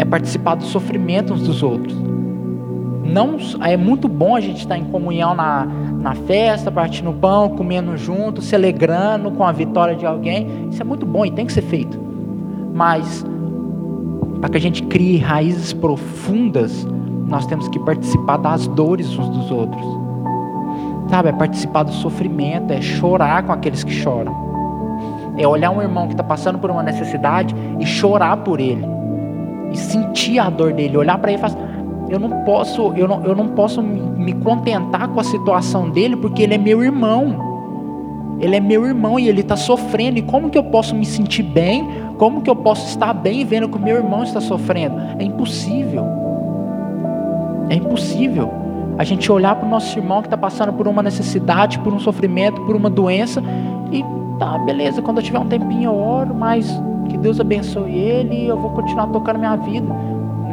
é 0.00 0.04
participar 0.04 0.54
do 0.54 0.64
sofrimento 0.64 1.34
uns 1.34 1.42
dos 1.42 1.62
outros. 1.62 1.94
Não, 3.04 3.36
é 3.62 3.76
muito 3.76 4.08
bom 4.08 4.34
a 4.34 4.40
gente 4.40 4.60
estar 4.60 4.78
em 4.78 4.84
comunhão 4.84 5.34
na, 5.34 5.66
na 5.66 6.14
festa, 6.14 6.72
partindo 6.72 7.12
pão, 7.12 7.50
comendo 7.50 7.96
junto, 7.98 8.40
se 8.40 8.54
alegrando 8.54 9.30
com 9.30 9.44
a 9.44 9.52
vitória 9.52 9.94
de 9.94 10.06
alguém. 10.06 10.68
Isso 10.70 10.80
é 10.80 10.84
muito 10.84 11.04
bom 11.04 11.26
e 11.26 11.30
tem 11.30 11.44
que 11.44 11.52
ser 11.52 11.62
feito. 11.62 12.00
Mas 12.72 13.26
para 14.40 14.48
que 14.48 14.56
a 14.56 14.60
gente 14.60 14.82
crie 14.84 15.18
raízes 15.18 15.74
profundas, 15.74 16.86
nós 17.26 17.44
temos 17.44 17.68
que 17.68 17.78
participar 17.80 18.38
das 18.38 18.66
dores 18.68 19.06
uns 19.18 19.28
dos 19.28 19.50
outros. 19.50 19.84
Sabe, 21.10 21.28
é 21.28 21.32
participar 21.32 21.82
do 21.82 21.92
sofrimento, 21.92 22.72
é 22.72 22.80
chorar 22.80 23.42
com 23.42 23.52
aqueles 23.52 23.84
que 23.84 23.92
choram. 23.92 24.32
É 25.36 25.46
olhar 25.46 25.70
um 25.70 25.82
irmão 25.82 26.06
que 26.06 26.14
está 26.14 26.24
passando 26.24 26.58
por 26.58 26.70
uma 26.70 26.82
necessidade 26.82 27.54
e 27.78 27.84
chorar 27.84 28.38
por 28.38 28.60
ele. 28.60 28.99
E 29.72 29.76
sentir 29.76 30.38
a 30.38 30.50
dor 30.50 30.72
dele, 30.72 30.96
olhar 30.96 31.18
para 31.18 31.30
ele 31.32 31.38
e 31.38 31.40
falar 31.40 31.54
assim, 31.54 31.70
eu 32.10 32.18
não 32.18 32.44
posso, 32.44 32.92
eu 32.96 33.06
não, 33.06 33.24
eu 33.24 33.36
não 33.36 33.48
posso 33.48 33.80
me, 33.80 34.32
contentar 34.34 35.08
com 35.08 35.20
a 35.20 35.24
situação 35.24 35.88
dele 35.90 36.16
porque 36.16 36.42
ele 36.42 36.54
é 36.54 36.58
meu 36.58 36.82
irmão. 36.82 37.48
Ele 38.40 38.56
é 38.56 38.60
meu 38.60 38.86
irmão 38.86 39.18
e 39.18 39.28
ele 39.28 39.42
está 39.42 39.54
sofrendo. 39.54 40.18
E 40.18 40.22
como 40.22 40.50
que 40.50 40.58
eu 40.58 40.64
posso 40.64 40.94
me 40.94 41.04
sentir 41.04 41.42
bem? 41.42 41.86
Como 42.18 42.40
que 42.40 42.50
eu 42.50 42.56
posso 42.56 42.88
estar 42.88 43.12
bem 43.12 43.44
vendo 43.44 43.68
que 43.68 43.76
o 43.76 43.80
meu 43.80 43.96
irmão 43.96 44.22
está 44.22 44.40
sofrendo? 44.40 44.98
É 45.18 45.22
impossível. 45.22 46.04
É 47.68 47.74
impossível. 47.76 48.50
A 48.98 49.04
gente 49.04 49.30
olhar 49.30 49.54
para 49.54 49.66
o 49.66 49.70
nosso 49.70 49.96
irmão 49.98 50.20
que 50.20 50.26
está 50.26 50.36
passando 50.36 50.72
por 50.72 50.88
uma 50.88 51.02
necessidade, 51.02 51.78
por 51.78 51.92
um 51.92 52.00
sofrimento, 52.00 52.60
por 52.62 52.74
uma 52.74 52.90
doença, 52.90 53.42
e 53.92 54.04
tá, 54.38 54.58
beleza, 54.58 55.00
quando 55.00 55.18
eu 55.18 55.22
tiver 55.22 55.38
um 55.38 55.46
tempinho 55.46 55.84
eu 55.84 55.96
oro, 55.96 56.34
mas 56.34 56.70
que 57.10 57.18
Deus 57.18 57.40
abençoe 57.40 57.92
ele 57.92 58.44
e 58.44 58.46
eu 58.46 58.58
vou 58.58 58.70
continuar 58.70 59.08
tocando 59.08 59.38
minha 59.38 59.56
vida. 59.56 59.86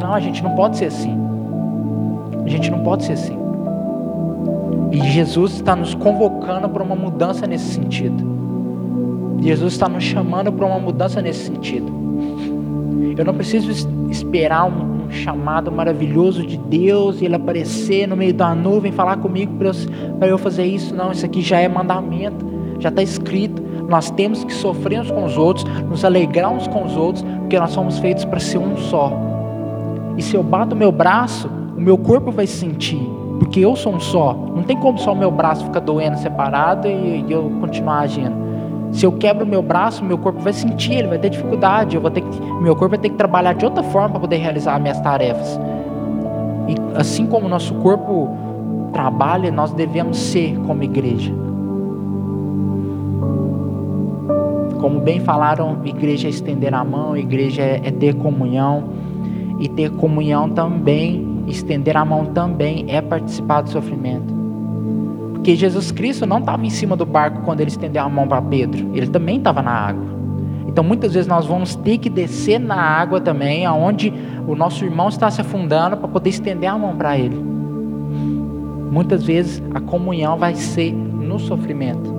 Não, 0.00 0.12
a 0.12 0.20
gente 0.20 0.42
não 0.42 0.54
pode 0.54 0.76
ser 0.76 0.86
assim. 0.86 1.16
A 2.44 2.48
gente 2.48 2.70
não 2.70 2.80
pode 2.80 3.04
ser 3.04 3.12
assim. 3.12 3.38
E 4.92 5.00
Jesus 5.00 5.54
está 5.54 5.76
nos 5.76 5.94
convocando 5.94 6.68
para 6.68 6.82
uma 6.82 6.96
mudança 6.96 7.46
nesse 7.46 7.74
sentido. 7.74 8.38
Jesus 9.40 9.74
está 9.74 9.88
nos 9.88 10.02
chamando 10.02 10.52
para 10.52 10.66
uma 10.66 10.78
mudança 10.78 11.22
nesse 11.22 11.46
sentido. 11.46 11.92
Eu 13.16 13.24
não 13.24 13.34
preciso 13.34 13.70
esperar 14.10 14.64
um, 14.64 15.04
um 15.06 15.10
chamado 15.10 15.70
maravilhoso 15.70 16.46
de 16.46 16.56
Deus 16.56 17.20
e 17.20 17.24
Ele 17.24 17.34
aparecer 17.34 18.06
no 18.06 18.16
meio 18.16 18.32
da 18.32 18.54
nuvem, 18.54 18.92
falar 18.92 19.16
comigo 19.18 19.52
para 19.58 20.26
eu, 20.26 20.32
eu 20.32 20.38
fazer 20.38 20.64
isso. 20.64 20.94
Não, 20.94 21.12
isso 21.12 21.24
aqui 21.24 21.42
já 21.42 21.58
é 21.60 21.68
mandamento, 21.68 22.46
já 22.78 22.88
está 22.88 23.02
escrito. 23.02 23.57
Nós 23.88 24.10
temos 24.10 24.44
que 24.44 24.52
sofrer 24.52 25.00
uns 25.00 25.10
com 25.10 25.24
os 25.24 25.36
outros, 25.36 25.64
nos 25.88 26.04
alegrar 26.04 26.52
uns 26.52 26.68
com 26.68 26.84
os 26.84 26.96
outros, 26.96 27.24
porque 27.40 27.58
nós 27.58 27.70
somos 27.70 27.98
feitos 27.98 28.24
para 28.24 28.38
ser 28.38 28.58
um 28.58 28.76
só. 28.76 29.12
E 30.16 30.22
se 30.22 30.36
eu 30.36 30.42
bato 30.42 30.74
o 30.74 30.78
meu 30.78 30.92
braço, 30.92 31.48
o 31.76 31.80
meu 31.80 31.96
corpo 31.96 32.30
vai 32.30 32.46
sentir 32.46 33.18
porque 33.38 33.60
eu 33.60 33.74
sou 33.76 33.94
um 33.94 34.00
só. 34.00 34.34
Não 34.54 34.62
tem 34.62 34.76
como 34.76 34.98
só 34.98 35.12
o 35.12 35.16
meu 35.16 35.30
braço 35.30 35.64
ficar 35.64 35.80
doendo 35.80 36.18
separado 36.18 36.88
e, 36.88 37.24
e 37.26 37.32
eu 37.32 37.50
continuar 37.60 38.00
agindo. 38.00 38.48
Se 38.92 39.04
eu 39.04 39.12
quebro 39.12 39.44
o 39.44 39.48
meu 39.48 39.62
braço, 39.62 40.04
meu 40.04 40.18
corpo 40.18 40.40
vai 40.40 40.52
sentir, 40.52 40.94
ele 40.94 41.08
vai 41.08 41.18
ter 41.18 41.30
dificuldade. 41.30 41.94
Eu 41.94 42.02
vou 42.02 42.10
ter 42.10 42.22
que, 42.22 42.40
meu 42.60 42.74
corpo 42.74 42.90
vai 42.90 42.98
ter 42.98 43.10
que 43.10 43.16
trabalhar 43.16 43.54
de 43.54 43.64
outra 43.64 43.82
forma 43.82 44.10
para 44.10 44.20
poder 44.20 44.36
realizar 44.36 44.74
as 44.74 44.82
minhas 44.82 45.00
tarefas. 45.00 45.58
E 46.68 46.74
assim 46.98 47.26
como 47.26 47.46
o 47.46 47.48
nosso 47.48 47.74
corpo 47.74 48.28
trabalha, 48.92 49.50
nós 49.50 49.72
devemos 49.72 50.18
ser 50.18 50.58
como 50.66 50.82
igreja. 50.82 51.32
Como 54.88 55.00
bem 55.00 55.20
falaram, 55.20 55.82
igreja 55.84 56.28
é 56.28 56.30
estender 56.30 56.72
a 56.72 56.82
mão, 56.82 57.14
igreja 57.14 57.60
é, 57.60 57.78
é 57.84 57.90
ter 57.90 58.14
comunhão. 58.14 58.84
E 59.60 59.68
ter 59.68 59.90
comunhão 59.90 60.48
também 60.48 61.44
estender 61.46 61.94
a 61.94 62.06
mão 62.06 62.24
também 62.24 62.86
é 62.88 63.02
participar 63.02 63.60
do 63.60 63.68
sofrimento. 63.68 64.32
Porque 65.34 65.54
Jesus 65.54 65.92
Cristo 65.92 66.24
não 66.24 66.38
estava 66.38 66.64
em 66.64 66.70
cima 66.70 66.96
do 66.96 67.04
barco 67.04 67.42
quando 67.42 67.60
ele 67.60 67.68
estendeu 67.68 68.02
a 68.02 68.08
mão 68.08 68.26
para 68.26 68.40
Pedro, 68.40 68.90
ele 68.94 69.08
também 69.08 69.36
estava 69.36 69.60
na 69.60 69.72
água. 69.72 70.06
Então 70.66 70.82
muitas 70.82 71.12
vezes 71.12 71.28
nós 71.28 71.44
vamos 71.44 71.74
ter 71.76 71.98
que 71.98 72.08
descer 72.08 72.58
na 72.58 72.80
água 72.80 73.20
também, 73.20 73.66
aonde 73.66 74.10
o 74.46 74.56
nosso 74.56 74.86
irmão 74.86 75.10
está 75.10 75.30
se 75.30 75.42
afundando 75.42 75.98
para 75.98 76.08
poder 76.08 76.30
estender 76.30 76.70
a 76.70 76.78
mão 76.78 76.96
para 76.96 77.18
ele. 77.18 77.36
Muitas 78.90 79.22
vezes 79.22 79.62
a 79.74 79.80
comunhão 79.80 80.38
vai 80.38 80.54
ser 80.54 80.94
no 80.94 81.38
sofrimento. 81.38 82.17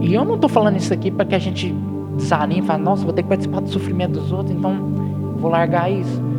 E 0.00 0.14
eu 0.14 0.24
não 0.24 0.34
estou 0.34 0.48
falando 0.48 0.76
isso 0.76 0.92
aqui 0.92 1.10
para 1.10 1.24
que 1.24 1.34
a 1.34 1.38
gente 1.38 1.74
desanime 2.16 2.60
e 2.60 2.64
fale, 2.64 2.82
nossa, 2.82 3.04
vou 3.04 3.12
ter 3.12 3.22
que 3.22 3.28
participar 3.28 3.60
do 3.60 3.68
sofrimento 3.68 4.12
dos 4.12 4.32
outros, 4.32 4.56
então 4.56 4.74
vou 5.38 5.50
largar 5.50 5.90
isso 5.90 6.30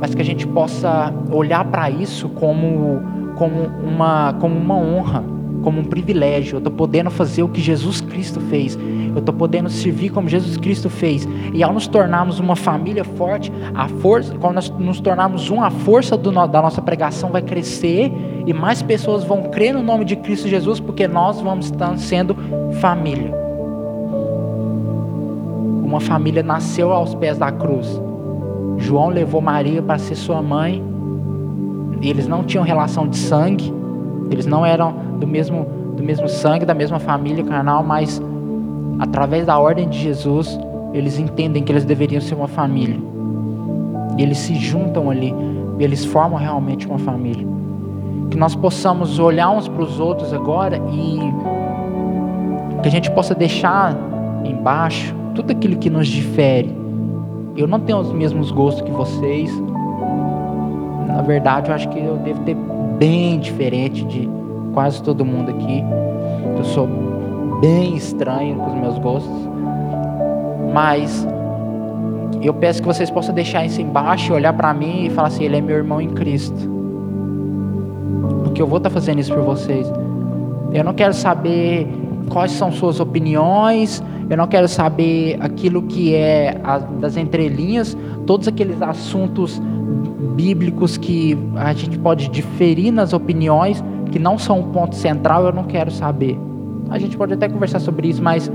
mas 0.00 0.14
que 0.14 0.22
a 0.22 0.24
gente 0.24 0.46
possa 0.46 1.12
olhar 1.30 1.64
para 1.66 1.90
isso 1.90 2.28
como, 2.28 3.02
como, 3.36 3.66
uma, 3.82 4.32
como 4.34 4.56
uma 4.56 4.76
honra, 4.76 5.24
como 5.62 5.80
um 5.80 5.84
privilégio. 5.84 6.56
Eu 6.56 6.58
estou 6.58 6.72
podendo 6.72 7.10
fazer 7.10 7.42
o 7.42 7.48
que 7.48 7.60
Jesus 7.60 8.00
Cristo 8.00 8.40
fez. 8.40 8.78
Eu 9.12 9.18
estou 9.18 9.34
podendo 9.34 9.68
servir 9.68 10.10
como 10.10 10.28
Jesus 10.28 10.56
Cristo 10.56 10.88
fez. 10.88 11.28
E 11.52 11.62
ao 11.62 11.72
nos 11.72 11.86
tornarmos 11.88 12.38
uma 12.38 12.54
família 12.54 13.02
forte, 13.04 13.52
a 13.74 13.88
força, 13.88 14.34
quando 14.38 14.54
nós 14.54 14.70
nos 14.70 15.00
tornarmos 15.00 15.50
um, 15.50 15.60
a 15.62 15.70
força 15.70 16.16
do, 16.16 16.30
da 16.30 16.62
nossa 16.62 16.80
pregação 16.80 17.30
vai 17.30 17.42
crescer 17.42 18.12
e 18.48 18.52
mais 18.54 18.80
pessoas 18.80 19.24
vão 19.24 19.42
crer 19.42 19.74
no 19.74 19.82
nome 19.82 20.06
de 20.06 20.16
Cristo 20.16 20.48
Jesus, 20.48 20.80
porque 20.80 21.06
nós 21.06 21.38
vamos 21.38 21.66
estar 21.66 21.94
sendo 21.98 22.34
família. 22.80 23.30
Uma 25.84 26.00
família 26.00 26.42
nasceu 26.42 26.90
aos 26.90 27.14
pés 27.14 27.36
da 27.36 27.52
cruz. 27.52 28.00
João 28.78 29.10
levou 29.10 29.42
Maria 29.42 29.82
para 29.82 29.98
ser 29.98 30.14
sua 30.14 30.40
mãe. 30.40 30.82
Eles 32.00 32.26
não 32.26 32.42
tinham 32.42 32.64
relação 32.64 33.06
de 33.06 33.18
sangue, 33.18 33.70
eles 34.30 34.46
não 34.46 34.64
eram 34.64 34.94
do 35.20 35.26
mesmo, 35.26 35.66
do 35.94 36.02
mesmo 36.02 36.26
sangue, 36.26 36.64
da 36.64 36.72
mesma 36.72 36.98
família 36.98 37.44
carnal, 37.44 37.84
mas 37.84 38.18
através 38.98 39.44
da 39.44 39.58
ordem 39.58 39.86
de 39.90 39.98
Jesus, 39.98 40.58
eles 40.94 41.18
entendem 41.18 41.62
que 41.62 41.70
eles 41.70 41.84
deveriam 41.84 42.22
ser 42.22 42.34
uma 42.34 42.48
família. 42.48 42.98
E 44.16 44.22
eles 44.22 44.38
se 44.38 44.54
juntam 44.54 45.10
ali, 45.10 45.34
eles 45.78 46.02
formam 46.06 46.38
realmente 46.38 46.86
uma 46.86 46.98
família. 46.98 47.57
Que 48.30 48.36
nós 48.36 48.54
possamos 48.54 49.18
olhar 49.18 49.50
uns 49.50 49.68
para 49.68 49.82
os 49.82 49.98
outros 49.98 50.32
agora 50.32 50.76
e 50.92 51.18
que 52.82 52.88
a 52.88 52.90
gente 52.90 53.10
possa 53.10 53.34
deixar 53.34 53.96
embaixo 54.44 55.14
tudo 55.34 55.50
aquilo 55.50 55.76
que 55.76 55.90
nos 55.90 56.06
difere 56.06 56.78
eu 57.58 57.66
não 57.66 57.80
tenho 57.80 57.98
os 57.98 58.12
mesmos 58.12 58.52
gostos 58.52 58.82
que 58.82 58.90
vocês. 58.92 59.50
Na 61.08 61.22
verdade, 61.22 61.68
eu 61.68 61.74
acho 61.74 61.88
que 61.88 61.98
eu 61.98 62.16
devo 62.18 62.40
ter 62.44 62.56
bem 62.96 63.40
diferente 63.40 64.04
de 64.04 64.28
quase 64.72 65.02
todo 65.02 65.24
mundo 65.24 65.50
aqui. 65.50 65.82
Eu 66.56 66.62
sou 66.62 66.88
bem 67.60 67.96
estranho 67.96 68.56
com 68.58 68.66
os 68.66 68.74
meus 68.74 68.98
gostos. 69.00 69.48
Mas 70.72 71.26
eu 72.40 72.54
peço 72.54 72.80
que 72.80 72.86
vocês 72.86 73.10
possam 73.10 73.34
deixar 73.34 73.66
isso 73.66 73.82
embaixo, 73.82 74.32
olhar 74.32 74.52
para 74.52 74.72
mim 74.72 75.06
e 75.06 75.10
falar 75.10 75.26
assim: 75.26 75.42
Ele 75.42 75.56
é 75.56 75.60
meu 75.60 75.76
irmão 75.76 76.00
em 76.00 76.10
Cristo. 76.10 76.77
Porque 78.58 78.64
eu 78.64 78.66
vou 78.66 78.78
estar 78.78 78.90
tá 78.90 78.94
fazendo 78.94 79.20
isso 79.20 79.32
por 79.32 79.44
vocês. 79.44 79.86
Eu 80.72 80.82
não 80.82 80.92
quero 80.92 81.14
saber 81.14 81.86
quais 82.28 82.50
são 82.50 82.72
suas 82.72 82.98
opiniões, 82.98 84.02
eu 84.28 84.36
não 84.36 84.48
quero 84.48 84.66
saber 84.66 85.36
aquilo 85.38 85.82
que 85.82 86.12
é 86.12 86.60
a, 86.64 86.78
das 86.78 87.16
entrelinhas, 87.16 87.96
todos 88.26 88.48
aqueles 88.48 88.82
assuntos 88.82 89.62
bíblicos 90.34 90.96
que 90.96 91.38
a 91.54 91.72
gente 91.72 91.96
pode 92.00 92.28
diferir 92.30 92.92
nas 92.92 93.12
opiniões, 93.12 93.82
que 94.10 94.18
não 94.18 94.36
são 94.36 94.58
o 94.58 94.64
ponto 94.64 94.96
central, 94.96 95.44
eu 95.44 95.52
não 95.52 95.62
quero 95.62 95.92
saber. 95.92 96.36
A 96.90 96.98
gente 96.98 97.16
pode 97.16 97.34
até 97.34 97.48
conversar 97.48 97.78
sobre 97.78 98.08
isso, 98.08 98.20
mas 98.20 98.50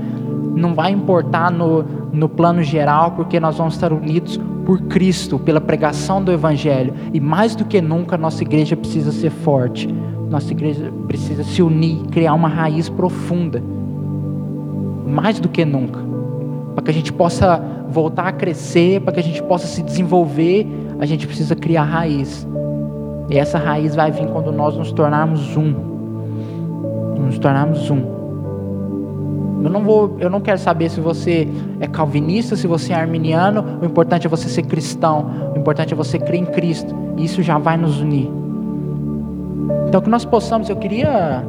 não 0.54 0.74
vai 0.74 0.92
importar 0.92 1.50
no, 1.50 1.82
no 2.12 2.28
plano 2.28 2.62
geral, 2.62 3.12
porque 3.12 3.40
nós 3.40 3.56
vamos 3.56 3.72
estar 3.72 3.90
unidos 3.90 4.38
por 4.64 4.80
Cristo, 4.82 5.38
pela 5.38 5.60
pregação 5.60 6.22
do 6.22 6.32
Evangelho. 6.32 6.94
E 7.12 7.20
mais 7.20 7.54
do 7.54 7.64
que 7.64 7.80
nunca, 7.80 8.16
nossa 8.16 8.42
igreja 8.42 8.76
precisa 8.76 9.12
ser 9.12 9.30
forte. 9.30 9.88
Nossa 10.30 10.50
igreja 10.52 10.92
precisa 11.06 11.44
se 11.44 11.62
unir, 11.62 12.02
criar 12.10 12.34
uma 12.34 12.48
raiz 12.48 12.88
profunda 12.88 13.62
mais 15.06 15.38
do 15.38 15.48
que 15.48 15.64
nunca, 15.64 16.00
para 16.74 16.84
que 16.84 16.90
a 16.90 16.94
gente 16.94 17.12
possa 17.12 17.62
voltar 17.88 18.28
a 18.28 18.32
crescer, 18.32 19.00
para 19.00 19.12
que 19.12 19.20
a 19.20 19.22
gente 19.22 19.42
possa 19.42 19.66
se 19.66 19.82
desenvolver, 19.82 20.66
a 20.98 21.06
gente 21.06 21.26
precisa 21.26 21.54
criar 21.54 21.84
raiz. 21.84 22.46
E 23.30 23.38
essa 23.38 23.58
raiz 23.58 23.94
vai 23.94 24.10
vir 24.10 24.26
quando 24.28 24.50
nós 24.50 24.76
nos 24.76 24.90
tornarmos 24.92 25.56
um. 25.56 25.72
Nos 27.18 27.38
tornarmos 27.38 27.90
um. 27.90 28.02
Eu 29.62 29.70
não 29.70 29.82
vou, 29.82 30.16
eu 30.18 30.28
não 30.28 30.40
quero 30.40 30.58
saber 30.58 30.90
se 30.90 31.00
você 31.00 31.48
é 31.84 31.88
calvinista, 31.88 32.56
se 32.56 32.66
você 32.66 32.92
é 32.92 32.96
arminiano. 32.96 33.78
O 33.80 33.84
importante 33.84 34.26
é 34.26 34.30
você 34.30 34.48
ser 34.48 34.62
cristão. 34.62 35.52
O 35.54 35.58
importante 35.58 35.92
é 35.92 35.96
você 35.96 36.18
crer 36.18 36.40
em 36.40 36.46
Cristo. 36.46 36.94
E 37.16 37.24
isso 37.24 37.42
já 37.42 37.58
vai 37.58 37.76
nos 37.76 38.00
unir. 38.00 38.30
Então 39.88 40.00
que 40.00 40.10
nós 40.10 40.24
possamos, 40.24 40.68
eu 40.68 40.76
queria 40.76 41.44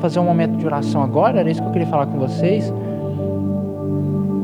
fazer 0.00 0.18
um 0.18 0.24
momento 0.24 0.56
de 0.56 0.66
oração 0.66 1.02
agora, 1.02 1.40
era 1.40 1.50
isso 1.50 1.62
que 1.62 1.68
eu 1.68 1.72
queria 1.72 1.86
falar 1.86 2.06
com 2.06 2.18
vocês. 2.18 2.72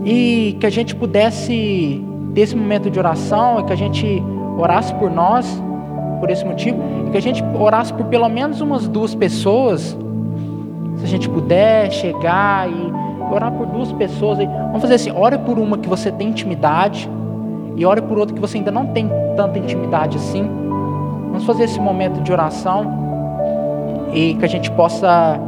E 0.05 0.57
que 0.61 0.67
a 0.67 0.71
gente 0.71 0.95
pudesse 0.95 2.03
ter 2.35 2.43
esse 2.43 2.57
momento 2.57 2.91
de 2.91 2.99
oração 2.99 3.61
e 3.61 3.65
que 3.65 3.73
a 3.73 3.77
gente 3.77 4.23
orasse 4.57 4.95
por 4.95 5.11
nós, 5.11 5.61
por 6.21 6.31
esse 6.31 6.45
motivo, 6.45 6.79
e 7.07 7.11
que 7.11 7.19
a 7.19 7.23
gente 7.23 7.43
orasse 7.59 7.93
por 7.93 8.07
pelo 8.07 8.29
menos 8.29 8.61
umas 8.61 8.87
duas 8.87 9.15
pessoas 9.15 9.97
se 10.97 11.05
a 11.05 11.09
gente 11.09 11.29
puder 11.29 11.91
chegar 11.91 12.71
e 12.71 12.90
orar 13.35 13.53
por 13.53 13.67
duas 13.67 13.93
pessoas, 13.93 14.39
vamos 14.39 14.81
fazer 14.81 14.95
assim: 14.95 15.11
ore 15.11 15.39
por 15.39 15.59
uma 15.59 15.79
que 15.79 15.89
você 15.89 16.11
tem 16.11 16.29
intimidade 16.29 17.11
e 17.77 17.85
ore 17.85 18.03
por 18.03 18.19
outra 18.19 18.35
que 18.35 18.41
você 18.41 18.59
ainda 18.59 18.71
não 18.71 18.87
tem 18.87 19.09
tanta 19.37 19.59
intimidade 19.59 20.17
assim. 20.17 20.43
Vamos 21.27 21.45
fazer 21.45 21.65
esse 21.65 21.81
momento 21.81 22.21
de 22.21 22.33
oração 22.33 23.01
e 24.13 24.35
que 24.35 24.45
a 24.45 24.49
gente 24.49 24.71
possa 24.73 25.41